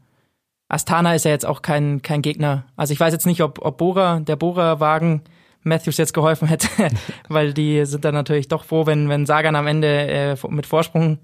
Astana 0.69 1.15
ist 1.15 1.25
ja 1.25 1.31
jetzt 1.31 1.47
auch 1.47 1.63
kein, 1.63 2.03
kein 2.03 2.23
Gegner. 2.23 2.65
Also 2.77 2.93
ich 2.93 3.01
weiß 3.01 3.13
jetzt 3.13 3.27
nicht, 3.27 3.43
ob, 3.43 3.65
ob 3.65 3.79
Bora, 3.79 4.21
der 4.21 4.37
Bora-Wagen 4.37 5.23
Matthews 5.69 5.97
jetzt 5.97 6.15
geholfen 6.15 6.49
hätte, 6.49 6.69
weil 7.29 7.55
die 7.55 7.85
sind 7.87 8.05
dann 8.05 8.15
natürlich 8.15 8.49
doch 8.49 8.65
froh, 8.65 8.87
wenn, 8.87 9.09
wenn 9.09 9.27
Sagan 9.27 9.57
am 9.57 9.67
Ende 9.67 9.89
äh, 9.89 10.37
mit 10.49 10.67
Vorsprung 10.67 11.19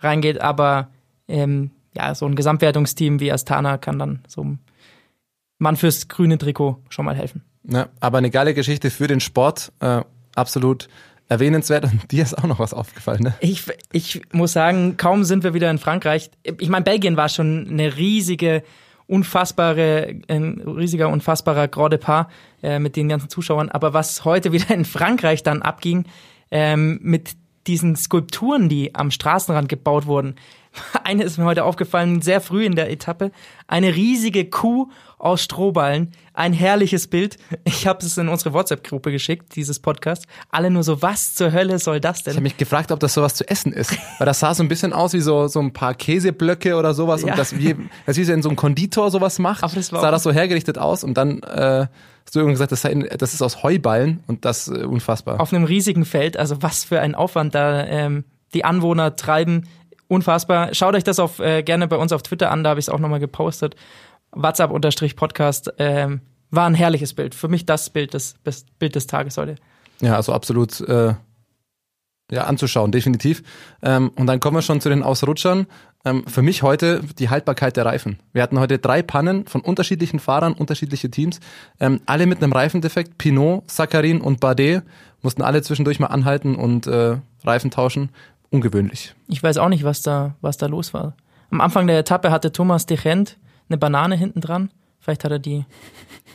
reingeht. 0.00 0.40
Aber 0.40 0.88
ähm, 1.28 1.70
ja, 1.96 2.14
so 2.14 2.26
ein 2.26 2.36
Gesamtwertungsteam 2.36 3.20
wie 3.20 3.32
Astana 3.32 3.78
kann 3.78 3.98
dann 3.98 4.20
so 4.26 4.56
Mann 5.58 5.76
fürs 5.76 6.08
grüne 6.08 6.38
Trikot 6.38 6.82
schon 6.88 7.04
mal 7.04 7.14
helfen. 7.14 7.42
Ja, 7.64 7.88
aber 8.00 8.18
eine 8.18 8.30
geile 8.30 8.54
Geschichte 8.54 8.90
für 8.90 9.06
den 9.06 9.20
Sport. 9.20 9.72
Äh, 9.80 10.02
absolut 10.34 10.88
erwähnenswert. 11.28 11.84
Und 11.84 12.10
dir 12.10 12.22
ist 12.22 12.36
auch 12.36 12.46
noch 12.46 12.58
was 12.58 12.74
aufgefallen, 12.74 13.22
ne? 13.22 13.34
Ich, 13.40 13.64
ich 13.92 14.22
muss 14.32 14.52
sagen, 14.52 14.96
kaum 14.96 15.24
sind 15.24 15.44
wir 15.44 15.54
wieder 15.54 15.70
in 15.70 15.78
Frankreich. 15.78 16.30
Ich 16.42 16.68
meine, 16.68 16.84
Belgien 16.84 17.16
war 17.16 17.28
schon 17.28 17.68
eine 17.70 17.96
riesige, 17.96 18.62
unfassbare, 19.10 20.20
ein 20.28 20.60
riesiger, 20.60 21.08
unfassbarer 21.08 21.68
Grand 21.68 21.92
Depart 21.92 22.30
äh, 22.62 22.78
mit 22.78 22.96
den 22.96 23.08
ganzen 23.08 23.28
Zuschauern. 23.28 23.68
Aber 23.68 23.92
was 23.92 24.24
heute 24.24 24.52
wieder 24.52 24.70
in 24.74 24.84
Frankreich 24.84 25.42
dann 25.42 25.62
abging, 25.62 26.04
ähm, 26.50 27.00
mit 27.02 27.36
diesen 27.66 27.96
Skulpturen, 27.96 28.68
die 28.68 28.94
am 28.94 29.10
Straßenrand 29.10 29.68
gebaut 29.68 30.06
wurden. 30.06 30.36
Eine 31.04 31.24
ist 31.24 31.38
mir 31.38 31.44
heute 31.44 31.64
aufgefallen, 31.64 32.22
sehr 32.22 32.40
früh 32.40 32.64
in 32.64 32.76
der 32.76 32.90
Etappe. 32.90 33.32
Eine 33.66 33.94
riesige 33.94 34.44
Kuh 34.44 34.88
aus 35.18 35.42
Strohballen. 35.42 36.12
Ein 36.32 36.52
herrliches 36.52 37.08
Bild. 37.08 37.36
Ich 37.64 37.86
habe 37.86 38.04
es 38.04 38.16
in 38.16 38.28
unsere 38.28 38.54
WhatsApp-Gruppe 38.54 39.12
geschickt, 39.12 39.56
dieses 39.56 39.78
Podcast. 39.80 40.26
Alle 40.48 40.70
nur 40.70 40.82
so, 40.82 41.02
was 41.02 41.34
zur 41.34 41.52
Hölle 41.52 41.78
soll 41.78 42.00
das 42.00 42.22
denn? 42.22 42.32
Ich 42.32 42.36
habe 42.36 42.44
mich 42.44 42.56
gefragt, 42.56 42.92
ob 42.92 43.00
das 43.00 43.14
sowas 43.14 43.34
zu 43.34 43.48
essen 43.48 43.72
ist. 43.72 43.96
Weil 44.18 44.26
das 44.26 44.40
sah 44.40 44.54
so 44.54 44.62
ein 44.62 44.68
bisschen 44.68 44.92
aus 44.92 45.12
wie 45.12 45.20
so, 45.20 45.48
so 45.48 45.60
ein 45.60 45.72
paar 45.72 45.94
Käseblöcke 45.94 46.76
oder 46.76 46.94
sowas. 46.94 47.22
Ja. 47.22 47.32
Und 47.32 47.38
das 47.38 47.58
wie, 47.58 47.76
das 48.06 48.16
wie 48.16 48.24
so 48.24 48.32
in 48.32 48.42
so 48.42 48.48
einem 48.48 48.56
Konditor 48.56 49.10
sowas 49.10 49.38
macht. 49.38 49.62
Aber 49.64 49.74
das 49.74 49.92
war 49.92 50.00
sah 50.00 50.10
das 50.10 50.22
so 50.22 50.32
hergerichtet 50.32 50.78
aus. 50.78 51.04
Und 51.04 51.14
dann 51.14 51.42
äh, 51.42 51.88
hast 52.30 52.36
du 52.36 52.38
irgendwann 52.38 52.68
gesagt, 52.68 53.10
das, 53.10 53.18
das 53.18 53.34
ist 53.34 53.42
aus 53.42 53.64
Heuballen. 53.64 54.22
Und 54.28 54.44
das 54.44 54.68
äh, 54.68 54.84
unfassbar. 54.84 55.40
auf 55.40 55.52
einem 55.52 55.64
riesigen 55.64 56.04
Feld. 56.04 56.36
Also 56.36 56.62
was 56.62 56.84
für 56.84 57.00
ein 57.00 57.16
Aufwand 57.16 57.56
da 57.56 57.84
ähm, 57.84 58.22
die 58.54 58.64
Anwohner 58.64 59.16
treiben. 59.16 59.66
Unfassbar. 60.06 60.72
Schaut 60.72 60.94
euch 60.94 61.02
das 61.02 61.18
auf, 61.18 61.40
äh, 61.40 61.64
gerne 61.64 61.88
bei 61.88 61.96
uns 61.96 62.12
auf 62.12 62.22
Twitter 62.22 62.52
an, 62.52 62.62
da 62.62 62.70
habe 62.70 62.78
ich 62.78 62.84
es 62.84 62.88
auch 62.88 63.00
nochmal 63.00 63.18
gepostet. 63.18 63.74
WhatsApp-Podcast. 64.30 65.72
Ähm, 65.78 66.20
war 66.52 66.66
ein 66.66 66.74
herrliches 66.74 67.14
Bild. 67.14 67.34
Für 67.34 67.48
mich 67.48 67.66
das 67.66 67.90
Bild 67.90 68.14
des, 68.14 68.36
das 68.44 68.64
Bild 68.78 68.94
des 68.94 69.08
Tages 69.08 69.36
heute. 69.36 69.56
Ja, 70.00 70.14
also 70.14 70.32
absolut 70.32 70.80
äh, 70.82 71.14
ja, 72.30 72.44
anzuschauen, 72.44 72.92
definitiv. 72.92 73.42
Ähm, 73.82 74.10
und 74.16 74.26
dann 74.26 74.40
kommen 74.40 74.56
wir 74.56 74.62
schon 74.62 74.80
zu 74.80 74.88
den 74.88 75.02
Ausrutschern. 75.02 75.66
Ähm, 76.04 76.24
für 76.26 76.42
mich 76.42 76.62
heute 76.62 77.02
die 77.18 77.28
Haltbarkeit 77.28 77.76
der 77.76 77.84
Reifen. 77.84 78.18
Wir 78.32 78.42
hatten 78.42 78.58
heute 78.58 78.78
drei 78.78 79.02
Pannen 79.02 79.46
von 79.46 79.60
unterschiedlichen 79.60 80.18
Fahrern, 80.18 80.54
unterschiedliche 80.54 81.10
Teams, 81.10 81.40
ähm, 81.78 82.00
alle 82.06 82.26
mit 82.26 82.42
einem 82.42 82.52
Reifendefekt. 82.52 83.18
Pinot, 83.18 83.70
Sakharin 83.70 84.20
und 84.20 84.40
Bardet 84.40 84.82
mussten 85.22 85.42
alle 85.42 85.62
zwischendurch 85.62 86.00
mal 86.00 86.06
anhalten 86.06 86.54
und 86.54 86.86
äh, 86.86 87.18
Reifen 87.44 87.70
tauschen. 87.70 88.10
Ungewöhnlich. 88.50 89.14
Ich 89.28 89.42
weiß 89.42 89.58
auch 89.58 89.68
nicht, 89.68 89.84
was 89.84 90.02
da, 90.02 90.34
was 90.40 90.56
da 90.56 90.66
los 90.66 90.94
war. 90.94 91.14
Am 91.50 91.60
Anfang 91.60 91.86
der 91.86 91.98
Etappe 91.98 92.30
hatte 92.30 92.52
Thomas 92.52 92.86
de 92.86 92.96
Gent 92.96 93.36
eine 93.68 93.78
Banane 93.78 94.16
hinten 94.16 94.40
dran. 94.40 94.70
Vielleicht 95.00 95.24
hat 95.24 95.30
er 95.32 95.38
die, 95.38 95.64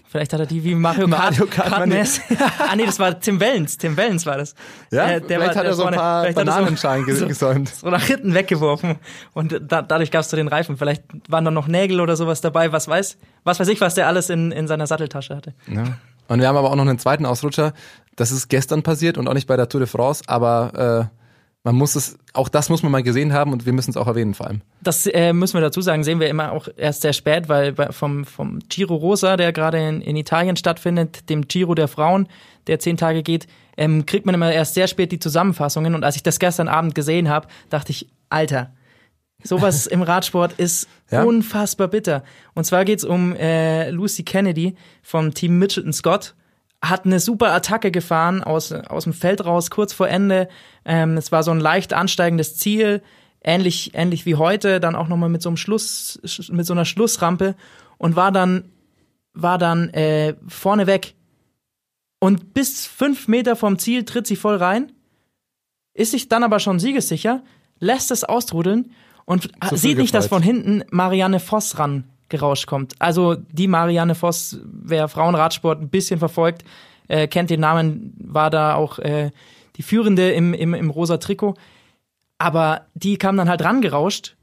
vielleicht 0.08 0.34
hat 0.34 0.40
er 0.40 0.46
die 0.48 0.64
wie 0.64 0.74
Mario 0.76 1.08
Kart. 1.10 1.20
Mario 1.38 1.46
Kart, 1.46 1.70
Mann. 1.70 1.92
mäßig- 1.94 2.22
ah 2.60 2.76
nee, 2.76 2.86
das 2.86 2.98
war 3.00 3.20
Tim 3.20 3.40
Wellens. 3.40 3.78
Tim 3.78 3.96
Wellens 3.96 4.26
war 4.26 4.38
das. 4.38 4.54
Äh, 4.92 5.22
der 5.22 5.22
vielleicht 5.22 5.40
war- 5.42 5.56
hat 5.56 5.66
er 5.66 5.74
so 5.74 5.86
ein 5.86 5.94
paar 5.94 6.24
vielleicht 6.24 6.38
hat 6.40 6.48
er 6.48 6.52
so- 6.52 6.58
Bananenschalen 6.60 7.16
so- 7.16 7.28
gesäumt. 7.28 7.70
so 7.70 7.90
nach 7.90 8.04
hinten 8.04 8.34
weggeworfen 8.34 8.96
und 9.34 9.60
da, 9.62 9.82
dadurch 9.82 10.10
gab's 10.12 10.30
du 10.30 10.36
den 10.36 10.48
Reifen. 10.48 10.78
Vielleicht 10.78 11.04
waren 11.30 11.46
da 11.46 11.52
noch 11.52 11.68
Nägel 11.68 12.02
oder 12.02 12.16
sowas 12.16 12.42
dabei, 12.42 12.72
was 12.72 12.88
weiß, 12.88 13.18
was 13.44 13.60
weiß 13.60 13.68
ich, 13.68 13.82
was 13.82 13.94
der 13.96 14.08
alles 14.08 14.30
in, 14.30 14.52
in 14.52 14.68
seiner 14.68 14.88
Satteltasche 14.88 15.36
hatte. 15.36 15.54
Ja. 15.68 15.84
Und 16.28 16.40
wir 16.40 16.48
haben 16.48 16.58
aber 16.58 16.72
auch 16.72 16.76
noch 16.76 16.88
einen 16.88 16.98
zweiten 16.98 17.26
Ausrutscher. 17.28 17.74
Das 18.16 18.32
ist 18.32 18.48
gestern 18.50 18.82
passiert 18.82 19.20
und 19.20 19.28
auch 19.28 19.34
nicht 19.36 19.46
bei 19.46 19.58
der 19.58 19.70
Tour 19.70 19.82
de 19.82 19.88
France, 19.88 20.24
aber 20.26 21.10
äh, 21.12 21.25
man 21.66 21.76
muss 21.76 21.96
es, 21.96 22.18
auch 22.34 22.48
das 22.48 22.70
muss 22.70 22.84
man 22.84 22.92
mal 22.92 23.02
gesehen 23.02 23.34
haben 23.34 23.52
und 23.52 23.66
wir 23.66 23.74
müssen 23.74 23.90
es 23.90 23.98
auch 23.98 24.06
erwähnen 24.06 24.36
vor 24.36 24.46
allem. 24.46 24.62
Das 24.82 25.08
äh, 25.08 25.34
müssen 25.34 25.56
wir 25.56 25.62
dazu 25.62 25.82
sagen, 25.82 26.04
sehen 26.04 26.20
wir 26.20 26.30
immer 26.30 26.52
auch 26.52 26.68
erst 26.78 27.02
sehr 27.02 27.12
spät, 27.12 27.50
weil 27.50 27.74
vom, 27.90 28.24
vom 28.24 28.60
Giro 28.70 28.94
Rosa, 28.94 29.36
der 29.36 29.52
gerade 29.52 29.80
in, 29.80 30.00
in 30.00 30.16
Italien 30.16 30.56
stattfindet, 30.58 31.28
dem 31.28 31.48
Giro 31.48 31.74
der 31.74 31.88
Frauen, 31.88 32.28
der 32.68 32.78
zehn 32.78 32.98
Tage 32.98 33.24
geht, 33.24 33.48
ähm, 33.78 34.06
kriegt 34.06 34.28
man 34.28 34.36
immer 34.36 34.54
erst 34.54 34.76
sehr 34.76 34.88
spät 34.88 35.12
die 35.12 35.18
Zusammenfassungen. 35.18 35.96
Und 35.96 36.04
als 36.04 36.16
ich 36.16 36.22
das 36.22 36.38
gestern 36.38 36.68
Abend 36.68 36.94
gesehen 36.94 37.30
habe, 37.30 37.48
dachte 37.72 37.92
ich, 37.92 38.10
Alter, 38.30 38.72
sowas 39.44 39.88
im 39.88 40.04
Radsport 40.04 40.54
ist 40.54 40.88
Ja? 41.10 41.24
unfassbar 41.24 41.88
bitter. 41.88 42.24
Und 42.54 42.66
zwar 42.66 42.86
geht's 42.86 43.04
um 43.04 43.36
äh, 43.36 43.90
Lucy 43.90 44.22
Kennedy 44.22 44.76
vom 45.02 45.34
Team 45.34 45.58
Mitchelton 45.58 45.94
Scott. 45.94 46.36
Hat 46.90 47.06
eine 47.06 47.20
super 47.20 47.54
Attacke 47.54 47.92
gefahren 47.92 48.44
aus, 48.44 48.72
aus 48.72 49.06
dem 49.06 49.14
Feld 49.14 49.46
raus, 49.46 49.70
kurz 49.70 49.94
vor 49.94 50.08
Ende. 50.08 50.50
Ähm, 50.86 51.18
es 51.18 51.32
war 51.32 51.44
so 51.44 51.52
ein 51.52 51.60
leicht 51.60 51.94
ansteigendes 51.94 52.58
Ziel, 52.58 53.02
ähnlich, 53.42 53.92
ähnlich 53.94 54.26
wie 54.26 54.36
heute, 54.36 54.80
dann 54.80 54.96
auch 54.96 55.08
nochmal 55.08 55.30
mit 55.30 55.42
so 55.42 55.50
einem 55.50 55.58
Schluss, 55.58 56.20
sch- 56.24 56.54
mit 56.54 56.66
so 56.66 56.74
einer 56.74 56.86
Schlussrampe 56.86 57.56
und 57.98 58.16
war 58.16 58.32
dann, 58.32 58.72
war 59.34 59.58
dann 59.58 59.90
äh, 59.90 60.36
vorne 60.48 60.86
weg. 60.88 61.16
Und 62.20 62.54
bis 62.54 62.86
fünf 62.88 63.28
Meter 63.28 63.56
vom 63.56 63.78
Ziel 63.78 64.04
tritt 64.04 64.28
sie 64.28 64.36
voll 64.36 64.56
rein, 64.56 64.92
ist 65.94 66.12
sich 66.12 66.28
dann 66.28 66.44
aber 66.44 66.60
schon 66.60 66.80
siegessicher, 66.80 67.44
lässt 67.80 68.12
es 68.12 68.24
austrudeln 68.24 68.92
und 69.26 69.50
früh 69.64 69.78
sieht 69.78 69.98
nicht, 69.98 70.14
dass 70.14 70.28
von 70.28 70.42
hinten 70.42 70.84
Marianne 70.92 71.40
Voss 71.40 71.78
ran 71.80 72.06
gerauscht 72.30 72.68
kommt. 72.68 72.94
Also 73.00 73.36
die 73.36 73.68
Marianne 73.68 74.16
Voss, 74.16 74.60
wer 74.64 75.08
Frauenradsport 75.08 75.82
ein 75.82 75.90
bisschen 75.90 76.20
verfolgt, 76.20 76.64
äh, 77.08 77.28
kennt 77.28 77.50
den 77.50 77.60
Namen, 77.60 78.14
war 78.18 78.50
da 78.50 78.76
auch 78.76 79.00
äh, 79.00 79.32
die 79.76 79.84
Führende 79.84 80.32
im, 80.32 80.54
im, 80.54 80.74
im 80.74 80.90
rosa 80.90 81.18
Trikot. 81.18 81.56
Aber 82.38 82.88
die 82.94 83.18
kam 83.18 83.38
dann 83.38 83.50
halt 83.50 83.64
rangerauscht 83.64 84.36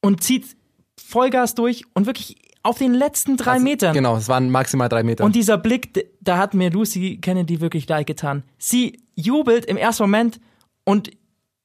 und 0.00 0.22
zieht 0.22 0.56
Vollgas 0.96 1.54
durch 1.54 1.84
und 1.94 2.06
wirklich 2.06 2.36
auf 2.62 2.78
den 2.78 2.92
letzten 2.94 3.36
drei 3.36 3.52
Also, 3.52 3.64
Metern. 3.64 3.94
Genau, 3.94 4.16
es 4.16 4.28
waren 4.28 4.50
maximal 4.50 4.88
drei 4.88 5.02
Meter. 5.02 5.24
Und 5.24 5.36
dieser 5.36 5.58
Blick, 5.58 6.06
da 6.20 6.38
hat 6.38 6.54
mir 6.54 6.70
Lucy 6.70 7.18
Kennedy 7.18 7.60
wirklich 7.60 7.88
leid 7.88 8.06
getan. 8.06 8.42
Sie 8.58 9.00
jubelt 9.14 9.64
im 9.66 9.76
ersten 9.76 10.02
Moment 10.02 10.40
und 10.84 11.10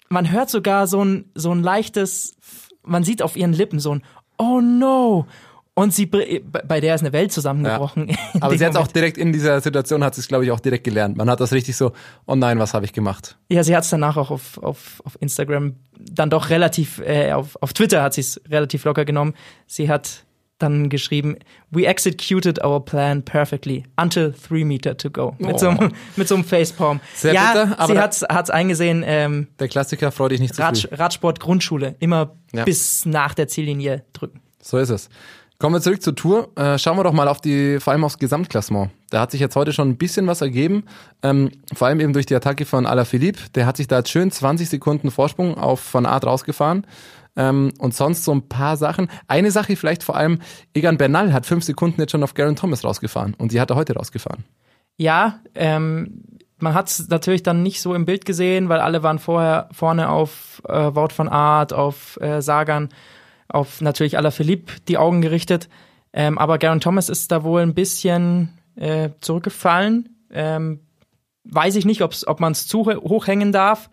man 0.10 0.32
hört 0.32 0.50
sogar 0.50 0.88
so 0.88 1.03
ein, 1.03 1.32
so 1.34 1.51
ein 1.51 1.63
leichtes, 1.63 2.36
man 2.84 3.03
sieht 3.03 3.22
auf 3.22 3.36
ihren 3.36 3.53
Lippen 3.53 3.79
so 3.79 3.96
ein 3.96 4.03
Oh 4.38 4.62
no! 4.62 5.25
Und 5.75 5.91
sie, 5.91 6.05
bei 6.05 6.79
der 6.81 6.93
ist 6.93 7.01
eine 7.01 7.13
Welt 7.13 7.31
zusammengebrochen. 7.31 8.09
in 8.09 8.41
aber 8.41 8.55
sie 8.57 8.65
hat 8.65 8.75
auch 8.75 8.87
direkt 8.87 9.17
in 9.17 9.33
dieser 9.33 9.59
Situation, 9.59 10.03
hat 10.03 10.13
sie 10.13 10.21
es 10.21 10.27
glaube 10.27 10.45
ich 10.45 10.51
auch 10.51 10.59
direkt 10.59 10.83
gelernt. 10.83 11.17
Man 11.17 11.29
hat 11.29 11.39
das 11.39 11.51
richtig 11.51 11.75
so, 11.75 11.93
oh 12.27 12.35
nein, 12.35 12.59
was 12.59 12.75
habe 12.75 12.85
ich 12.85 12.93
gemacht? 12.93 13.37
Ja, 13.49 13.63
sie 13.63 13.75
hat 13.75 13.83
es 13.83 13.89
danach 13.89 14.17
auch 14.17 14.29
auf, 14.29 14.59
auf, 14.59 15.01
auf 15.03 15.17
Instagram 15.19 15.75
dann 15.97 16.29
doch 16.29 16.51
relativ, 16.51 16.99
äh, 16.99 17.31
auf, 17.31 17.57
auf 17.61 17.73
Twitter 17.73 18.03
hat 18.03 18.13
sie 18.13 18.21
es 18.21 18.39
relativ 18.49 18.83
locker 18.83 19.03
genommen. 19.03 19.33
Sie 19.65 19.89
hat 19.89 20.25
dann 20.59 20.89
geschrieben, 20.89 21.37
we 21.71 21.85
executed 21.85 22.63
our 22.63 22.83
plan 22.83 23.23
perfectly 23.23 23.83
until 23.99 24.31
three 24.31 24.63
meter 24.63 24.95
to 24.95 25.09
go. 25.09 25.35
Mit, 25.39 25.59
so, 25.59 25.69
einem, 25.69 25.91
mit 26.15 26.27
so 26.27 26.35
einem 26.35 26.43
Facepalm. 26.43 26.99
Sehr 27.15 27.33
ja, 27.33 27.51
bitter, 27.51 27.79
aber 27.79 27.93
sie 27.93 27.99
hat's 27.99 28.21
hat's 28.21 28.49
eingesehen, 28.49 29.03
ähm, 29.05 29.47
Der 29.59 29.67
Klassiker, 29.67 30.11
freu 30.11 30.29
dich 30.29 30.39
nicht 30.39 30.53
zu 30.53 30.61
Rad. 30.61 30.87
Radsport 30.91 31.39
Grundschule, 31.39 31.95
immer 31.99 32.35
Ja. 32.53 32.63
bis 32.63 33.05
nach 33.05 33.33
der 33.33 33.47
Ziellinie 33.47 34.05
drücken. 34.13 34.41
So 34.61 34.77
ist 34.77 34.89
es. 34.89 35.09
Kommen 35.60 35.75
wir 35.75 35.81
zurück 35.81 36.01
zur 36.01 36.15
Tour. 36.15 36.50
Äh, 36.57 36.77
schauen 36.77 36.98
wir 36.98 37.03
doch 37.03 37.13
mal 37.13 37.27
auf 37.27 37.39
die, 37.39 37.79
vor 37.79 37.93
allem 37.93 38.03
aufs 38.03 38.17
Gesamtklassement. 38.17 38.91
Da 39.10 39.22
hat 39.22 39.31
sich 39.31 39.39
jetzt 39.39 39.55
heute 39.55 39.72
schon 39.72 39.89
ein 39.89 39.98
bisschen 39.98 40.27
was 40.27 40.41
ergeben. 40.41 40.83
Ähm, 41.22 41.51
vor 41.74 41.88
allem 41.88 42.00
eben 42.00 42.13
durch 42.13 42.25
die 42.25 42.36
Attacke 42.36 42.65
von 42.65 42.86
Alaphilippe. 42.86 43.50
Der 43.55 43.65
hat 43.65 43.77
sich 43.77 43.88
da 43.88 44.00
jetzt 44.00 44.10
schön 44.10 44.31
20 44.31 44.67
Sekunden 44.67 45.12
Vorsprung 45.12 45.57
auf 45.57 45.93
Van 45.93 46.05
Aert 46.05 46.25
rausgefahren. 46.25 46.86
Ähm, 47.36 47.72
und 47.79 47.95
sonst 47.95 48.25
so 48.25 48.33
ein 48.33 48.48
paar 48.48 48.77
Sachen. 48.77 49.10
Eine 49.27 49.51
Sache 49.51 49.75
vielleicht 49.75 50.03
vor 50.03 50.15
allem, 50.15 50.39
Egan 50.74 50.98
Bernal 50.98 51.33
hat 51.33 51.45
fünf 51.45 51.63
Sekunden 51.63 52.00
jetzt 52.01 52.12
schon 52.12 52.24
auf 52.24 52.33
Garen 52.33 52.55
Thomas 52.55 52.83
rausgefahren. 52.83 53.33
Und 53.36 53.51
die 53.51 53.62
hat 53.62 53.69
er 53.69 53.75
heute 53.75 53.93
rausgefahren. 53.95 54.43
Ja, 54.98 55.39
ähm, 55.55 56.24
man 56.60 56.74
hat 56.74 56.89
es 56.89 57.10
natürlich 57.10 57.43
dann 57.43 57.63
nicht 57.63 57.81
so 57.81 57.93
im 57.93 58.05
Bild 58.05 58.25
gesehen, 58.25 58.69
weil 58.69 58.79
alle 58.79 59.03
waren 59.03 59.19
vorher 59.19 59.69
vorne 59.72 60.10
auf 60.10 60.62
äh, 60.67 60.95
Wout 60.95 61.10
van 61.15 61.29
Aert, 61.29 61.74
auf 61.74 62.19
äh, 62.22 62.41
Sagan, 62.41 62.89
auf 63.47 63.81
natürlich 63.81 64.17
Alaphilippe 64.17 64.73
die 64.88 64.97
Augen 64.97 65.21
gerichtet. 65.21 65.69
Ähm, 66.13 66.38
aber 66.38 66.57
Garen 66.57 66.79
Thomas 66.79 67.09
ist 67.09 67.31
da 67.31 67.43
wohl 67.43 67.62
ein 67.62 67.73
bisschen 67.73 68.57
äh, 68.75 69.09
zurückgefallen. 69.19 70.09
Ähm, 70.31 70.81
weiß 71.45 71.75
ich 71.75 71.85
nicht, 71.85 72.01
ob 72.01 72.39
man 72.39 72.51
es 72.53 72.67
zu 72.67 72.85
ho- 72.85 73.01
hoch 73.01 73.27
hängen 73.27 73.51
darf. 73.51 73.89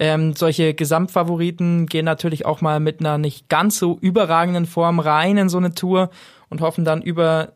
Ähm, 0.00 0.34
solche 0.34 0.74
Gesamtfavoriten 0.74 1.86
gehen 1.86 2.04
natürlich 2.04 2.46
auch 2.46 2.60
mal 2.60 2.78
mit 2.78 3.00
einer 3.00 3.18
nicht 3.18 3.48
ganz 3.48 3.78
so 3.78 3.98
überragenden 4.00 4.66
Form 4.66 5.00
rein 5.00 5.36
in 5.36 5.48
so 5.48 5.58
eine 5.58 5.74
Tour 5.74 6.10
und 6.48 6.60
hoffen 6.60 6.84
dann 6.84 7.02
über 7.02 7.54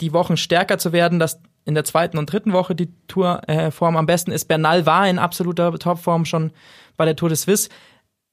die 0.00 0.12
Wochen 0.12 0.36
stärker 0.36 0.76
zu 0.76 0.92
werden, 0.92 1.18
dass 1.18 1.40
in 1.64 1.74
der 1.74 1.84
zweiten 1.84 2.18
und 2.18 2.30
dritten 2.30 2.52
Woche 2.52 2.74
die 2.74 2.92
Tourform 3.08 3.94
äh, 3.94 3.98
am 3.98 4.06
besten 4.06 4.32
ist. 4.32 4.48
Bernal 4.48 4.86
war 4.86 5.08
in 5.08 5.18
absoluter 5.18 5.72
Topform 5.78 6.24
schon 6.24 6.52
bei 6.96 7.04
der 7.04 7.16
Tour 7.16 7.30
de 7.30 7.36
Suisse. 7.36 7.68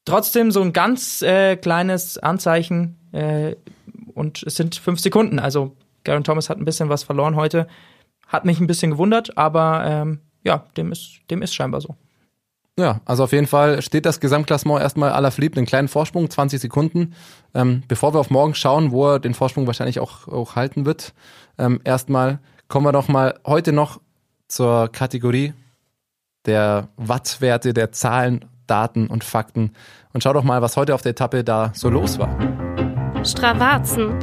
Trotzdem 0.05 0.51
so 0.51 0.61
ein 0.61 0.71
ganz 0.71 1.21
äh, 1.21 1.55
kleines 1.55 2.17
Anzeichen 2.17 2.97
äh, 3.11 3.55
und 4.13 4.43
es 4.43 4.55
sind 4.55 4.75
fünf 4.75 4.99
Sekunden. 4.99 5.39
Also 5.39 5.75
Garen 6.03 6.23
Thomas 6.23 6.49
hat 6.49 6.59
ein 6.59 6.65
bisschen 6.65 6.89
was 6.89 7.03
verloren 7.03 7.35
heute. 7.35 7.67
Hat 8.27 8.45
mich 8.45 8.59
ein 8.59 8.67
bisschen 8.67 8.91
gewundert, 8.91 9.37
aber 9.37 9.83
ähm, 9.85 10.21
ja, 10.43 10.65
dem 10.77 10.91
ist, 10.91 11.19
dem 11.29 11.41
ist 11.41 11.53
scheinbar 11.53 11.81
so. 11.81 11.95
Ja, 12.77 12.99
also 13.05 13.23
auf 13.23 13.31
jeden 13.31 13.47
Fall 13.47 13.81
steht 13.81 14.05
das 14.05 14.19
Gesamtklassement 14.19 14.81
erstmal 14.81 15.11
aller 15.11 15.31
Philipp 15.31 15.55
einen 15.55 15.65
kleinen 15.65 15.87
Vorsprung, 15.87 16.29
20 16.29 16.59
Sekunden. 16.59 17.15
Ähm, 17.53 17.83
bevor 17.87 18.13
wir 18.13 18.19
auf 18.19 18.29
morgen 18.29 18.53
schauen, 18.53 18.91
wo 18.91 19.13
er 19.13 19.19
den 19.19 19.33
Vorsprung 19.33 19.65
wahrscheinlich 19.65 19.99
auch, 19.99 20.27
auch 20.27 20.55
halten 20.55 20.85
wird, 20.85 21.13
ähm, 21.57 21.79
erstmal 21.83 22.39
kommen 22.67 22.85
wir 22.85 22.91
doch 22.91 23.07
mal 23.07 23.39
heute 23.45 23.71
noch 23.71 24.01
zur 24.47 24.89
Kategorie 24.89 25.53
der 26.45 26.89
Wattwerte, 26.97 27.73
der 27.73 27.91
Zahlen, 27.91 28.45
Daten 28.67 29.07
und 29.07 29.23
Fakten. 29.23 29.73
Und 30.13 30.23
schau 30.23 30.33
doch 30.33 30.43
mal, 30.43 30.61
was 30.61 30.77
heute 30.77 30.95
auf 30.95 31.01
der 31.01 31.11
Etappe 31.11 31.43
da 31.43 31.71
so 31.73 31.89
los 31.89 32.19
war. 32.19 32.35
Stravazen. 33.23 34.15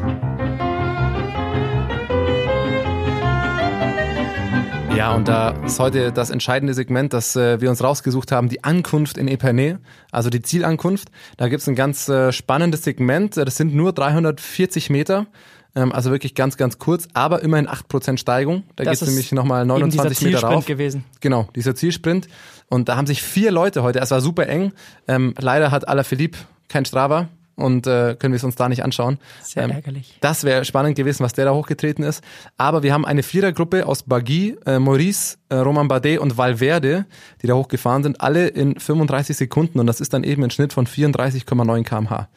Ja, 4.97 5.15
und 5.15 5.27
da 5.27 5.51
ist 5.65 5.81
heute 5.81 6.13
das 6.13 6.31
entscheidende 6.31 6.75
Segment, 6.75 7.13
das 7.13 7.35
äh, 7.35 7.61
wir 7.61 7.71
uns 7.71 7.83
rausgesucht 7.83 8.31
haben, 8.31 8.49
die 8.49 8.63
Ankunft 8.63 9.17
in 9.17 9.27
Epernay, 9.27 9.79
also 10.11 10.29
die 10.29 10.43
Zielankunft. 10.43 11.11
Da 11.39 11.49
gibt's 11.49 11.67
ein 11.67 11.75
ganz 11.75 12.09
äh, 12.09 12.31
spannendes 12.31 12.85
Segment, 12.85 13.37
das 13.37 13.57
sind 13.57 13.75
nur 13.75 13.93
340 13.93 14.91
Meter, 14.91 15.27
also 15.75 16.11
wirklich 16.11 16.35
ganz, 16.35 16.57
ganz 16.57 16.79
kurz, 16.79 17.09
aber 17.15 17.43
immerhin 17.43 17.69
8% 17.69 18.19
Steigung. 18.19 18.65
Da 18.77 18.85
geht's 18.85 19.03
ist 19.03 19.09
nämlich 19.09 19.33
nochmal 19.33 19.65
29 19.65 20.21
eben 20.21 20.33
Meter 20.35 20.47
rauf. 20.47 20.53
Zielsprint 20.53 20.67
gewesen. 20.67 21.05
Genau, 21.21 21.49
dieser 21.55 21.75
Zielsprint. 21.75 22.29
Und 22.69 22.89
da 22.89 22.97
haben 22.97 23.07
sich 23.07 23.23
vier 23.23 23.51
Leute 23.51 23.83
heute, 23.83 24.01
es 24.01 24.11
war 24.11 24.21
super 24.21 24.47
eng. 24.49 24.73
Ähm, 25.09 25.35
leider 25.39 25.71
hat 25.71 25.89
Alaphilippe 25.89 26.39
kein 26.69 26.85
Strava 26.85 27.29
und 27.57 27.87
äh, 27.87 28.17
können 28.19 28.33
wir 28.33 28.37
es 28.37 28.45
uns 28.45 28.55
da 28.55 28.69
nicht 28.69 28.85
anschauen. 28.85 29.19
Sehr 29.43 29.65
Ähm, 29.65 29.71
ärgerlich. 29.71 30.17
Das 30.21 30.45
wäre 30.45 30.65
spannend 30.65 30.97
gewesen, 30.97 31.23
was 31.25 31.33
der 31.33 31.45
da 31.47 31.53
hochgetreten 31.55 32.05
ist. 32.05 32.23
Aber 32.57 32.83
wir 32.83 32.93
haben 32.93 33.05
eine 33.05 33.23
Vierergruppe 33.23 33.87
aus 33.87 34.03
Bagui, 34.03 34.57
äh, 34.67 34.79
Maurice, 34.79 35.37
äh, 35.49 35.57
Roman 35.57 35.89
Bardet 35.89 36.19
und 36.19 36.37
Valverde, 36.37 37.07
die 37.43 37.47
da 37.47 37.55
hochgefahren 37.55 38.03
sind, 38.03 38.21
alle 38.21 38.49
in 38.49 38.79
35 38.79 39.37
Sekunden 39.37 39.81
und 39.81 39.87
das 39.87 40.01
ist 40.01 40.13
dann 40.13 40.25
eben 40.25 40.43
ein 40.45 40.51
Schnitt 40.51 40.73
von 40.73 40.87
34,9 40.87 41.85
kmh. 41.85 42.29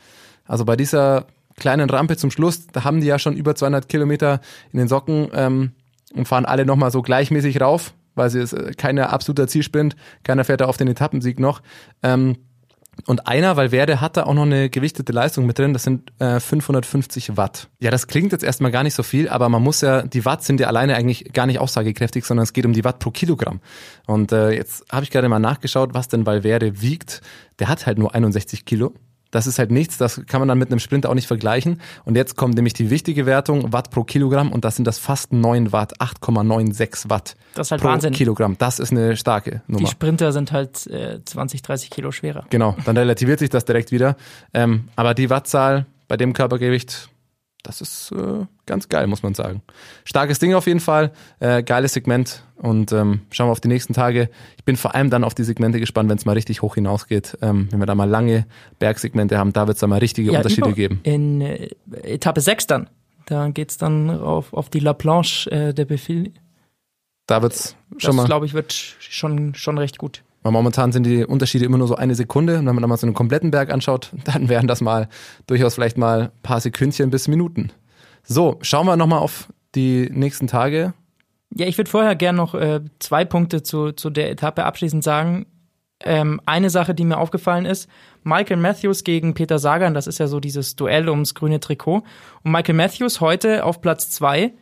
Also 0.46 0.66
bei 0.66 0.76
dieser 0.76 1.26
kleinen 1.58 1.90
Rampe 1.90 2.18
zum 2.18 2.32
Schluss, 2.32 2.68
da 2.68 2.84
haben 2.84 3.02
die 3.02 3.08
ja 3.08 3.20
schon 3.20 3.36
über 3.36 3.56
200 3.56 3.88
Kilometer 3.88 4.42
in 4.72 4.80
den 4.80 4.88
Socken 4.88 5.30
ähm, 5.34 5.72
und 6.14 6.28
fahren 6.28 6.46
alle 6.46 6.66
nochmal 6.66 6.92
so 6.92 7.02
gleichmäßig 7.02 7.62
rauf, 7.62 7.94
weil 8.16 8.30
sie 8.30 8.42
ist 8.42 8.54
äh, 8.54 8.74
keiner 8.74 9.12
absoluter 9.14 9.48
Zielsprint, 9.48 9.96
keiner 10.24 10.44
fährt 10.44 10.62
da 10.62 10.66
auf 10.66 10.78
den 10.78 10.88
Etappensieg 10.88 11.40
noch. 11.40 11.62
Ähm, 12.04 12.38
und 13.08 13.28
einer, 13.28 13.58
weil 13.58 13.72
Werde 13.72 14.00
hat 14.00 14.18
da 14.18 14.24
auch 14.24 14.34
noch 14.34 14.44
eine 14.44 14.70
gewichtete 14.70 15.12
Leistung 15.12 15.46
mit 15.46 15.60
drin, 15.60 15.74
das 15.74 15.84
sind 15.84 16.12
äh, 16.20 16.40
550 16.40 17.36
Watt. 17.36 17.68
Ja, 17.80 17.92
das 17.92 18.08
klingt 18.08 18.32
jetzt 18.32 18.44
erstmal 18.44 18.72
gar 18.72 18.84
nicht 18.84 18.94
so 18.94 19.04
viel, 19.04 19.28
aber 19.28 19.50
man 19.50 19.62
muss 19.62 19.82
ja, 19.82 20.04
die 20.04 20.24
Watt 20.24 20.44
sind 20.44 20.60
ja 20.60 20.68
alleine 20.68 20.96
eigentlich 20.96 21.34
gar 21.34 21.46
nicht 21.46 21.60
aussagekräftig, 21.60 22.26
sondern 22.26 22.46
es 22.46 22.54
geht 22.54 22.66
um 22.66 22.74
die 22.74 22.84
Watt 22.84 23.00
pro 23.00 23.12
Kilogramm. 23.12 23.60
Und 24.08 24.32
äh, 24.32 24.52
jetzt 24.52 24.86
habe 24.92 25.04
ich 25.04 25.12
gerade 25.12 25.30
mal 25.30 25.40
nachgeschaut, 25.40 25.94
was 25.94 26.08
denn 26.08 26.26
Valverde 26.26 26.82
wiegt. 26.82 27.22
Der 27.60 27.68
hat 27.68 27.86
halt 27.86 27.98
nur 27.98 28.16
61 28.16 28.66
Kilo. 28.66 28.94
Das 29.36 29.48
ist 29.48 29.60
halt 29.60 29.70
nichts, 29.70 29.98
das 29.98 30.22
kann 30.28 30.40
man 30.40 30.48
dann 30.48 30.58
mit 30.58 30.72
einem 30.72 30.80
Sprinter 30.80 31.10
auch 31.10 31.14
nicht 31.14 31.28
vergleichen. 31.28 31.82
Und 32.06 32.16
jetzt 32.16 32.38
kommt 32.38 32.56
nämlich 32.56 32.74
die 32.74 32.90
wichtige 32.90 33.26
Wertung, 33.26 33.74
Watt 33.74 33.92
pro 33.92 34.06
Kilogramm, 34.06 34.54
und 34.54 34.64
das 34.64 34.78
sind 34.78 34.86
das 34.86 34.98
fast 34.98 35.34
9 35.34 35.74
Watt, 35.74 36.00
8,96 36.00 37.10
Watt 37.10 37.36
Das 37.54 37.68
ist 37.68 37.72
halt 37.72 37.82
pro 37.82 37.90
Wahnsinn. 37.90 38.14
Kilogramm. 38.14 38.56
Das 38.58 38.80
ist 38.80 38.92
eine 38.92 39.18
starke 39.18 39.62
Die 39.68 39.74
Nummer. 39.74 39.88
Sprinter 39.90 40.32
sind 40.32 40.54
halt 40.54 40.88
äh, 40.88 41.20
20, 41.24 41.62
30 41.62 41.90
Kilo 41.90 42.12
schwerer. 42.12 42.46
Genau, 42.50 42.78
dann 42.86 42.96
relativiert 42.96 43.40
sich 43.40 43.50
das 43.50 43.66
direkt 43.66 43.92
wieder. 43.92 44.16
Ähm, 44.54 44.88
aber 44.96 45.14
die 45.14 45.30
Wattzahl 45.30 45.86
bei 46.08 46.16
dem 46.16 46.32
Körpergewicht, 46.32 47.10
das 47.66 47.82
ist 47.82 48.12
äh, 48.12 48.46
ganz 48.66 48.90
geil, 48.90 49.08
muss 49.08 49.24
man 49.24 49.34
sagen. 49.34 49.62
Starkes 50.04 50.40
Ding 50.40 50.54
auf 50.54 50.68
jeden 50.68 50.80
Fall, 50.80 51.12
äh, 51.40 51.64
geiles 51.64 51.94
Segment 51.94 52.44
und 52.56 52.92
ähm, 52.92 53.22
schauen 53.32 53.48
wir 53.48 53.52
auf 53.52 53.62
die 53.62 53.68
nächsten 53.68 53.94
Tage. 53.94 54.30
Ich 54.58 54.64
bin 54.64 54.76
vor 54.78 54.96
allem 54.96 55.10
dann 55.10 55.24
auf 55.24 55.34
die 55.36 55.44
Segmente 55.44 55.80
gespannt, 55.80 56.10
wenn 56.10 56.18
es 56.18 56.26
mal 56.26 56.34
richtig 56.34 56.62
hoch 56.62 56.76
hinausgeht. 56.76 57.38
Ähm, 57.42 57.68
wenn 57.72 57.80
wir 57.80 57.86
da 57.86 57.96
mal 57.96 58.10
lange 58.10 58.46
Bergsegmente 58.80 59.38
haben, 59.38 59.54
da 59.54 59.68
wird 59.68 59.76
es 59.76 59.82
dann 59.82 59.90
mal 59.90 60.00
richtige 60.00 60.32
Unterschiede 60.32 60.68
über- 60.68 60.76
geben. 60.76 61.00
In 61.04 61.42
äh, 61.42 61.70
Etappe 62.04 62.42
6 62.42 62.68
dann. 62.68 62.90
Da 63.26 63.50
geht's 63.50 63.78
dann 63.78 64.10
auf, 64.12 64.54
auf 64.54 64.70
die 64.70 64.80
La 64.80 64.94
Planche 64.94 65.50
äh, 65.52 65.74
der 65.74 65.86
Befehl. 65.86 66.32
Da 67.28 67.42
wird's 67.42 67.76
Das, 67.92 68.04
schon 68.04 68.16
mal, 68.16 68.26
glaube 68.26 68.46
ich, 68.46 68.54
wird 68.54 68.72
schon, 68.72 69.56
schon 69.56 69.78
recht 69.80 69.98
gut. 69.98 70.22
Weil 70.46 70.52
momentan 70.52 70.92
sind 70.92 71.08
die 71.08 71.26
Unterschiede 71.26 71.66
immer 71.66 71.80
nur 71.80 71.88
so 71.88 71.96
eine 71.96 72.14
Sekunde. 72.14 72.60
Und 72.60 72.68
wenn 72.68 72.76
man 72.76 72.84
dann 72.84 72.90
mal 72.90 72.98
so 72.98 73.08
einen 73.08 73.16
kompletten 73.16 73.50
Berg 73.50 73.74
anschaut, 73.74 74.12
dann 74.26 74.48
wären 74.48 74.68
das 74.68 74.80
mal 74.80 75.10
durchaus 75.48 75.74
vielleicht 75.74 75.98
mal 75.98 76.26
ein 76.26 76.42
paar 76.44 76.62
Sekündchen 76.62 77.10
bis 77.10 77.28
Minuten. 77.28 77.72
So, 78.22 78.60
schauen 78.62 78.86
wir 78.86 78.96
nochmal 78.96 79.18
auf 79.18 79.52
die 79.74 80.08
nächsten 80.14 80.46
Tage. 80.46 80.94
Ja, 81.56 81.66
ich 81.66 81.80
würde 81.80 81.90
vorher 81.90 82.16
gern 82.16 82.36
noch 82.36 82.54
äh, 82.54 82.82
zwei 83.00 83.26
Punkte 83.26 83.64
zu, 83.64 83.92
zu 83.94 84.12
der 84.12 84.30
Etappe 84.30 84.66
abschließend 84.66 85.04
sagen. 85.04 85.48
Ähm, 86.04 86.40
eine 86.46 86.70
Sache, 86.70 86.94
die 86.94 87.06
mir 87.06 87.18
aufgefallen 87.18 87.66
ist, 87.66 87.90
Michael 88.24 88.58
Matthews 88.58 89.04
gegen 89.04 89.34
Peter 89.34 89.58
Sagan, 89.58 89.96
das 89.96 90.06
ist 90.06 90.20
ja 90.20 90.28
so 90.28 90.40
dieses 90.40 90.76
Duell 90.76 91.10
ums 91.10 91.34
grüne 91.34 91.60
Trikot. 91.60 92.04
Und 92.44 92.52
Michael 92.52 92.76
Matthews 92.76 93.20
heute 93.20 93.64
auf 93.64 93.82
Platz 93.82 94.12
zwei 94.12 94.54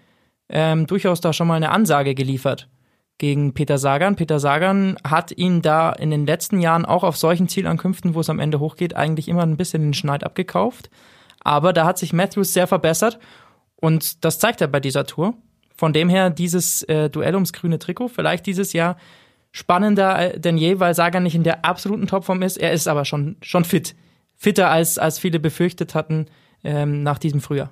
ähm, 0.47 0.87
durchaus 0.87 1.19
da 1.19 1.33
schon 1.33 1.47
mal 1.47 1.55
eine 1.55 1.71
Ansage 1.71 2.15
geliefert 2.15 2.69
gegen 3.17 3.53
Peter 3.53 3.77
Sagan. 3.77 4.15
Peter 4.15 4.39
Sagan 4.39 4.97
hat 5.03 5.31
ihn 5.31 5.61
da 5.61 5.91
in 5.91 6.11
den 6.11 6.25
letzten 6.25 6.59
Jahren 6.59 6.85
auch 6.85 7.03
auf 7.03 7.17
solchen 7.17 7.47
Zielankünften, 7.47 8.15
wo 8.15 8.19
es 8.19 8.29
am 8.29 8.39
Ende 8.39 8.59
hochgeht, 8.59 8.95
eigentlich 8.95 9.27
immer 9.27 9.43
ein 9.43 9.57
bisschen 9.57 9.81
den 9.81 9.93
Schneid 9.93 10.23
abgekauft. 10.23 10.89
Aber 11.41 11.73
da 11.73 11.85
hat 11.85 11.97
sich 11.97 12.13
Matthews 12.13 12.53
sehr 12.53 12.67
verbessert 12.67 13.19
und 13.75 14.23
das 14.25 14.39
zeigt 14.39 14.61
er 14.61 14.67
bei 14.67 14.79
dieser 14.79 15.05
Tour. 15.05 15.35
Von 15.75 15.93
dem 15.93 16.09
her 16.09 16.29
dieses 16.29 16.83
äh, 16.83 17.09
Duell 17.09 17.33
ums 17.33 17.53
grüne 17.53 17.79
Trikot 17.79 18.09
vielleicht 18.09 18.45
dieses 18.45 18.73
Jahr 18.73 18.97
spannender 19.51 20.33
äh, 20.33 20.39
denn 20.39 20.57
je, 20.57 20.79
weil 20.79 20.93
Sagan 20.93 21.23
nicht 21.23 21.35
in 21.35 21.43
der 21.43 21.65
absoluten 21.65 22.07
Topform 22.07 22.41
ist. 22.41 22.57
Er 22.57 22.73
ist 22.73 22.87
aber 22.87 23.05
schon, 23.05 23.37
schon 23.41 23.65
fit. 23.65 23.95
Fitter 24.35 24.69
als, 24.69 24.97
als 24.97 25.19
viele 25.19 25.39
befürchtet 25.39 25.95
hatten 25.95 26.25
ähm, 26.63 27.03
nach 27.03 27.19
diesem 27.19 27.39
Frühjahr. 27.39 27.71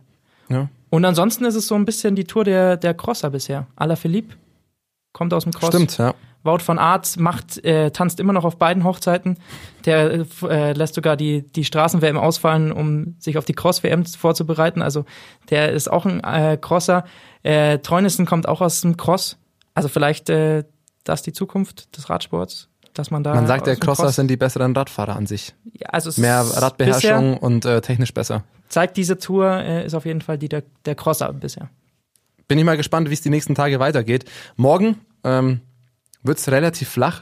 Ja. 0.49 0.69
Und 0.89 1.05
ansonsten 1.05 1.45
ist 1.45 1.55
es 1.55 1.67
so 1.67 1.75
ein 1.75 1.85
bisschen 1.85 2.15
die 2.15 2.25
Tour 2.25 2.43
der, 2.43 2.77
der 2.77 2.93
Crosser 2.93 3.29
bisher. 3.29 3.67
Alaphilippe 3.75 4.35
kommt 5.13 5.33
aus 5.33 5.43
dem 5.43 5.51
Cross. 5.51 5.69
Stimmt, 5.69 5.97
ja. 5.97 6.13
Wout 6.43 6.59
von 6.59 6.79
Aert 6.79 7.17
macht, 7.19 7.63
äh, 7.63 7.91
tanzt 7.91 8.19
immer 8.19 8.33
noch 8.33 8.45
auf 8.45 8.57
beiden 8.57 8.83
Hochzeiten. 8.83 9.37
Der 9.85 10.11
äh, 10.11 10.25
äh, 10.49 10.73
lässt 10.73 10.95
sogar 10.95 11.15
die, 11.15 11.43
die 11.51 11.63
Straßen-WM 11.63 12.17
ausfallen, 12.17 12.71
um 12.71 13.15
sich 13.19 13.37
auf 13.37 13.45
die 13.45 13.53
Cross-WM 13.53 14.05
vorzubereiten. 14.05 14.81
Also 14.81 15.05
der 15.51 15.71
ist 15.71 15.91
auch 15.91 16.05
ein 16.07 16.19
äh, 16.23 16.57
Crosser. 16.59 17.03
Äh, 17.43 17.77
Treunissen 17.79 18.25
kommt 18.25 18.47
auch 18.47 18.61
aus 18.61 18.81
dem 18.81 18.97
Cross. 18.97 19.37
Also 19.75 19.87
vielleicht 19.87 20.29
äh, 20.31 20.63
das 21.03 21.21
die 21.21 21.31
Zukunft 21.31 21.95
des 21.95 22.09
Radsports, 22.09 22.69
dass 22.93 23.11
man 23.11 23.23
da. 23.23 23.35
Man 23.35 23.45
sagt, 23.45 23.67
der 23.67 23.75
Crosser 23.75 24.03
Cross- 24.05 24.15
sind 24.15 24.27
die 24.27 24.37
besseren 24.37 24.75
Radfahrer 24.75 25.15
an 25.15 25.27
sich. 25.27 25.53
ja, 25.73 25.89
also 25.89 26.19
Mehr 26.19 26.41
Radbeherrschung 26.41 27.37
und 27.37 27.65
äh, 27.65 27.81
technisch 27.81 28.13
besser. 28.15 28.43
zeigt 28.67 28.97
diese 28.97 29.19
Tour, 29.19 29.47
äh, 29.57 29.85
ist 29.85 29.93
auf 29.93 30.05
jeden 30.05 30.21
Fall 30.21 30.39
die 30.39 30.49
der, 30.49 30.63
der 30.85 30.95
Crosser 30.95 31.31
bisher. 31.33 31.69
Bin 32.51 32.59
ich 32.59 32.65
mal 32.65 32.75
gespannt, 32.75 33.09
wie 33.09 33.13
es 33.13 33.21
die 33.21 33.29
nächsten 33.29 33.55
Tage 33.55 33.79
weitergeht. 33.79 34.25
Morgen 34.57 34.97
ähm, 35.23 35.61
wird 36.21 36.37
es 36.37 36.51
relativ 36.51 36.89
flach. 36.89 37.21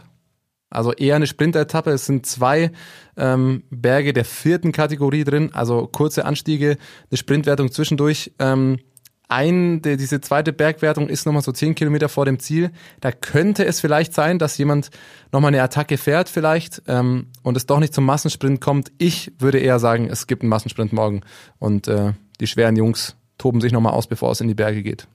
Also 0.72 0.92
eher 0.92 1.18
eine 1.18 1.28
Sprinteretappe. 1.28 1.92
Es 1.92 2.08
sind 2.08 2.26
zwei 2.26 2.72
ähm, 3.16 3.62
Berge 3.70 4.14
der 4.14 4.26
vierten 4.26 4.72
Kategorie 4.72 5.24
drin, 5.26 5.52
also 5.54 5.86
kurze 5.86 6.26
Anstiege, 6.26 6.78
eine 7.12 7.18
Sprintwertung 7.18 7.72
zwischendurch. 7.72 8.32
Ähm, 8.40 8.80
ein, 9.28 9.84
der, 9.84 9.98
diese 9.98 10.20
zweite 10.20 10.52
Bergwertung 10.52 11.08
ist 11.10 11.28
nochmal 11.28 11.44
so 11.44 11.52
zehn 11.52 11.76
Kilometer 11.76 12.10
vor 12.10 12.26
dem 12.26 12.40
Ziel. 12.40 12.72
Da 13.00 13.12
könnte 13.12 13.66
es 13.66 13.80
vielleicht 13.80 14.16
sein, 14.16 14.40
dass 14.40 14.58
jemand 14.58 14.90
nochmal 15.32 15.50
eine 15.50 15.62
Attacke 15.62 16.00
fährt 16.00 16.30
vielleicht 16.30 16.82
ähm, 16.88 17.28
und 17.44 17.56
es 17.56 17.68
doch 17.68 17.80
nicht 17.80 17.94
zum 17.94 18.04
Massensprint 18.04 18.62
kommt. 18.62 18.92
Ich 18.98 19.32
würde 19.38 19.60
eher 19.60 19.78
sagen, 19.78 20.10
es 20.10 20.26
gibt 20.26 20.42
einen 20.42 20.50
Massensprint 20.50 20.92
morgen 20.92 21.22
und 21.60 21.88
äh, 21.88 22.14
die 22.40 22.48
schweren 22.48 22.76
Jungs 22.76 23.16
toben 23.38 23.62
sich 23.62 23.72
nochmal 23.72 23.94
aus, 23.94 24.08
bevor 24.08 24.32
es 24.32 24.42
in 24.42 24.48
die 24.48 24.56
Berge 24.56 24.82
geht. 24.82 25.08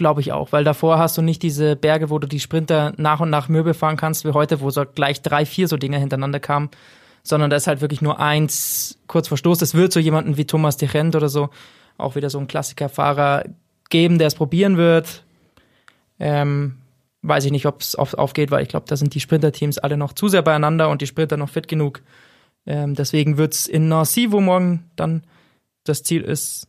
Glaube 0.00 0.22
ich 0.22 0.32
auch, 0.32 0.50
weil 0.50 0.64
davor 0.64 0.96
hast 0.96 1.18
du 1.18 1.20
nicht 1.20 1.42
diese 1.42 1.76
Berge, 1.76 2.08
wo 2.08 2.18
du 2.18 2.26
die 2.26 2.40
Sprinter 2.40 2.94
nach 2.96 3.20
und 3.20 3.28
nach 3.28 3.50
Möbel 3.50 3.74
fahren 3.74 3.98
kannst, 3.98 4.24
wie 4.24 4.30
heute, 4.30 4.62
wo 4.62 4.70
so 4.70 4.86
gleich 4.86 5.20
drei, 5.20 5.44
vier 5.44 5.68
so 5.68 5.76
Dinger 5.76 5.98
hintereinander 5.98 6.40
kamen, 6.40 6.70
sondern 7.22 7.50
da 7.50 7.56
ist 7.56 7.66
halt 7.66 7.82
wirklich 7.82 8.00
nur 8.00 8.18
eins 8.18 8.98
kurz 9.08 9.28
vor 9.28 9.36
Stoß. 9.36 9.60
Es 9.60 9.74
wird 9.74 9.92
so 9.92 10.00
jemanden 10.00 10.38
wie 10.38 10.46
Thomas 10.46 10.78
de 10.78 10.88
Gent 10.88 11.16
oder 11.16 11.28
so, 11.28 11.50
auch 11.98 12.14
wieder 12.14 12.30
so 12.30 12.38
ein 12.38 12.46
Klassikerfahrer 12.46 13.44
geben, 13.90 14.16
der 14.16 14.28
es 14.28 14.36
probieren 14.36 14.78
wird. 14.78 15.22
Ähm, 16.18 16.78
weiß 17.20 17.44
ich 17.44 17.52
nicht, 17.52 17.66
ob 17.66 17.82
es 17.82 17.94
auf, 17.94 18.14
aufgeht, 18.14 18.50
weil 18.50 18.62
ich 18.62 18.70
glaube, 18.70 18.86
da 18.88 18.96
sind 18.96 19.14
die 19.14 19.20
Sprinterteams 19.20 19.76
alle 19.76 19.98
noch 19.98 20.14
zu 20.14 20.28
sehr 20.28 20.40
beieinander 20.40 20.88
und 20.88 21.02
die 21.02 21.08
Sprinter 21.08 21.36
noch 21.36 21.50
fit 21.50 21.68
genug. 21.68 22.00
Ähm, 22.64 22.94
deswegen 22.94 23.36
wird's 23.36 23.66
in 23.66 23.88
Nancy, 23.88 24.32
wo 24.32 24.40
morgen 24.40 24.88
dann 24.96 25.24
das 25.84 26.02
Ziel 26.04 26.22
ist, 26.22 26.68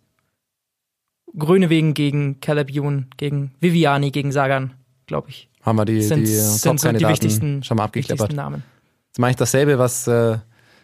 Grönewegen 1.38 1.94
gegen 1.94 2.39
Caleb 2.41 2.70
Ewan, 2.72 3.08
gegen 3.17 3.52
Viviani, 3.60 4.12
gegen 4.12 4.32
Sagan, 4.32 4.74
glaube 5.08 5.30
ich. 5.30 5.50
Haben 5.63 5.78
wir 5.78 5.86
die, 5.86 6.02
Sind, 6.02 6.22
die 6.22 6.26
sind 6.28 6.80
so 6.80 6.91
die 6.91 7.08
wichtigsten, 7.08 7.63
schon 7.63 7.78
mal 7.78 7.84
abgekleppert. 7.86 8.20
wichtigsten 8.30 8.36
Namen. 8.36 8.63
Jetzt 9.10 9.20
mache 9.20 9.32
ich 9.32 9.38
dasselbe, 9.38 9.78
was 9.78 10.08
äh, 10.08 10.38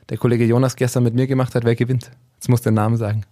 der 0.10 0.17
Kollege 0.17 0.45
Jonas 0.45 0.75
gestern 0.75 1.03
mit 1.03 1.15
mir 1.15 1.27
gemacht 1.27 1.55
hat. 1.55 1.65
Wer 1.65 1.75
gewinnt? 1.75 2.12
Jetzt 2.36 2.49
muss 2.49 2.62
der 2.62 2.71
Name 2.71 2.97
sagen. 2.97 3.23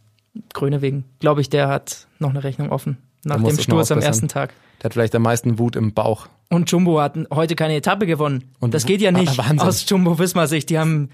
Grönewegen, 0.53 1.05
glaube 1.19 1.41
ich, 1.41 1.49
der 1.49 1.67
hat 1.67 2.07
noch 2.19 2.31
eine 2.31 2.43
Rechnung 2.43 2.69
offen. 2.69 2.97
Nach 3.23 3.41
dem 3.41 3.57
Sturz 3.59 3.91
am 3.91 3.99
ersten 3.99 4.27
Tag. 4.27 4.53
Der 4.81 4.85
hat 4.85 4.93
vielleicht 4.93 5.15
am 5.15 5.21
meisten 5.21 5.57
Wut 5.57 5.75
im 5.75 5.93
Bauch. 5.93 6.27
Und 6.49 6.69
Jumbo 6.69 6.99
hat 7.01 7.17
heute 7.33 7.55
keine 7.55 7.75
Etappe 7.75 8.05
gewonnen. 8.05 8.51
Und 8.59 8.73
das 8.73 8.85
geht 8.85 9.01
ja 9.01 9.11
nicht 9.11 9.37
Wahnsinn. 9.37 9.59
aus 9.61 9.89
Jumbo-Wismar-Sicht. 9.89 10.69
Die 10.69 10.77
haben 10.77 11.09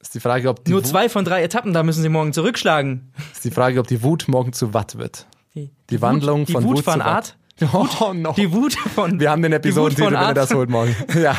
Ist 0.00 0.14
die 0.14 0.20
Frage, 0.20 0.48
ob 0.48 0.64
die, 0.64 0.70
nur 0.72 0.80
Wut- 0.80 0.86
zwei 0.88 1.08
von 1.08 1.24
drei 1.24 1.42
Etappen, 1.44 1.72
da 1.72 1.82
müssen 1.82 2.02
sie 2.02 2.08
morgen 2.08 2.32
zurückschlagen. 2.32 3.12
ist 3.32 3.44
die 3.44 3.50
Frage, 3.50 3.78
ob 3.78 3.86
die 3.86 4.02
Wut 4.02 4.26
morgen 4.28 4.52
zu 4.52 4.74
Watt 4.74 4.98
wird. 4.98 5.26
Die, 5.54 5.70
Die 5.90 6.02
Wandlung 6.02 6.40
Wut, 6.40 6.48
die 6.48 6.52
von 6.52 6.64
Wut, 6.64 6.76
Wut 6.78 6.84
von 6.84 7.00
Art. 7.00 7.36
Watt. 7.60 8.00
Oh, 8.00 8.12
no. 8.12 8.32
Die 8.32 8.52
Wut 8.52 8.74
von. 8.74 9.20
Wir 9.20 9.30
haben 9.30 9.40
den 9.42 9.52
Wut 9.52 9.58
Episodentitel, 9.58 10.06
wenn 10.08 10.14
er 10.14 10.20
Art. 10.28 10.36
das 10.36 10.52
holt 10.52 10.68
morgen. 10.70 10.94
Ja. 11.14 11.36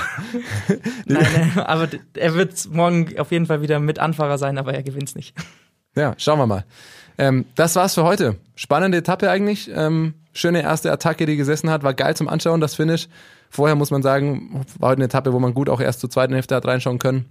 Nein, 1.06 1.28
nein, 1.36 1.60
aber 1.66 1.88
d- 1.88 2.00
er 2.14 2.34
wird 2.36 2.70
morgen 2.72 3.20
auf 3.20 3.32
jeden 3.32 3.46
Fall 3.46 3.62
wieder 3.62 3.80
mit 3.82 4.00
Anfahrer 4.00 4.38
sein, 4.38 4.58
aber 4.58 4.74
er 4.74 4.84
gewinnt's 4.84 5.16
nicht. 5.16 5.36
Ja, 5.98 6.14
schauen 6.18 6.40
wir 6.40 6.46
mal. 6.46 6.66
Ähm, 7.18 7.46
das 7.56 7.78
war's 7.78 7.94
für 7.94 8.04
heute. 8.04 8.36
Spannende 8.56 8.98
Etappe 8.98 9.30
eigentlich. 9.32 9.72
Ähm, 9.74 10.14
schöne 10.34 10.62
erste 10.62 10.92
Attacke, 10.92 11.26
die 11.26 11.38
gesessen 11.38 11.70
hat. 11.70 11.84
War 11.84 11.94
geil 11.94 12.18
zum 12.18 12.28
Anschauen, 12.28 12.60
das 12.60 12.76
Finish. 12.76 13.08
Vorher 13.50 13.78
muss 13.78 13.92
man 13.92 14.04
sagen, 14.04 14.66
war 14.78 14.90
heute 14.90 14.98
eine 14.98 15.06
Etappe, 15.06 15.32
wo 15.32 15.40
man 15.40 15.54
gut 15.54 15.70
auch 15.70 15.80
erst 15.80 16.02
zur 16.02 16.10
zweiten 16.10 16.34
Hälfte 16.34 16.54
hat 16.54 16.66
reinschauen 16.66 17.00
können. 17.00 17.30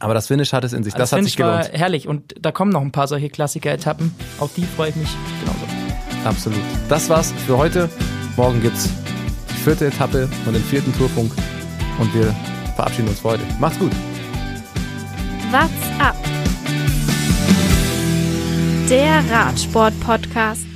Aber 0.00 0.12
das 0.12 0.26
Finish 0.26 0.52
hat 0.52 0.64
es 0.64 0.72
in 0.72 0.82
sich. 0.82 0.92
Das, 0.94 1.02
das 1.10 1.12
hat 1.12 1.18
Finish 1.20 1.30
sich 1.34 1.36
gelohnt. 1.36 1.54
war 1.72 1.78
herrlich 1.78 2.08
und 2.08 2.34
da 2.44 2.50
kommen 2.50 2.72
noch 2.72 2.82
ein 2.82 2.90
paar 2.90 3.06
solche 3.06 3.28
Klassiker-Etappen. 3.30 4.12
Auf 4.40 4.52
die 4.54 4.64
freue 4.64 4.88
ich 4.90 4.96
mich 4.96 5.10
genauso. 5.40 5.67
Absolut. 6.28 6.60
Das 6.90 7.08
war's 7.08 7.32
für 7.46 7.56
heute. 7.56 7.88
Morgen 8.36 8.60
gibt's 8.60 8.90
die 9.50 9.62
vierte 9.62 9.86
Etappe 9.86 10.28
und 10.44 10.52
den 10.52 10.62
vierten 10.62 10.94
Tourfunk. 10.96 11.32
Und 11.98 12.14
wir 12.14 12.34
verabschieden 12.76 13.08
uns 13.08 13.20
für 13.20 13.30
heute. 13.30 13.42
Macht's 13.58 13.78
gut. 13.78 13.92
What's 15.50 15.70
up? 15.98 16.16
Der 18.90 19.24
Radsport-Podcast. 19.30 20.67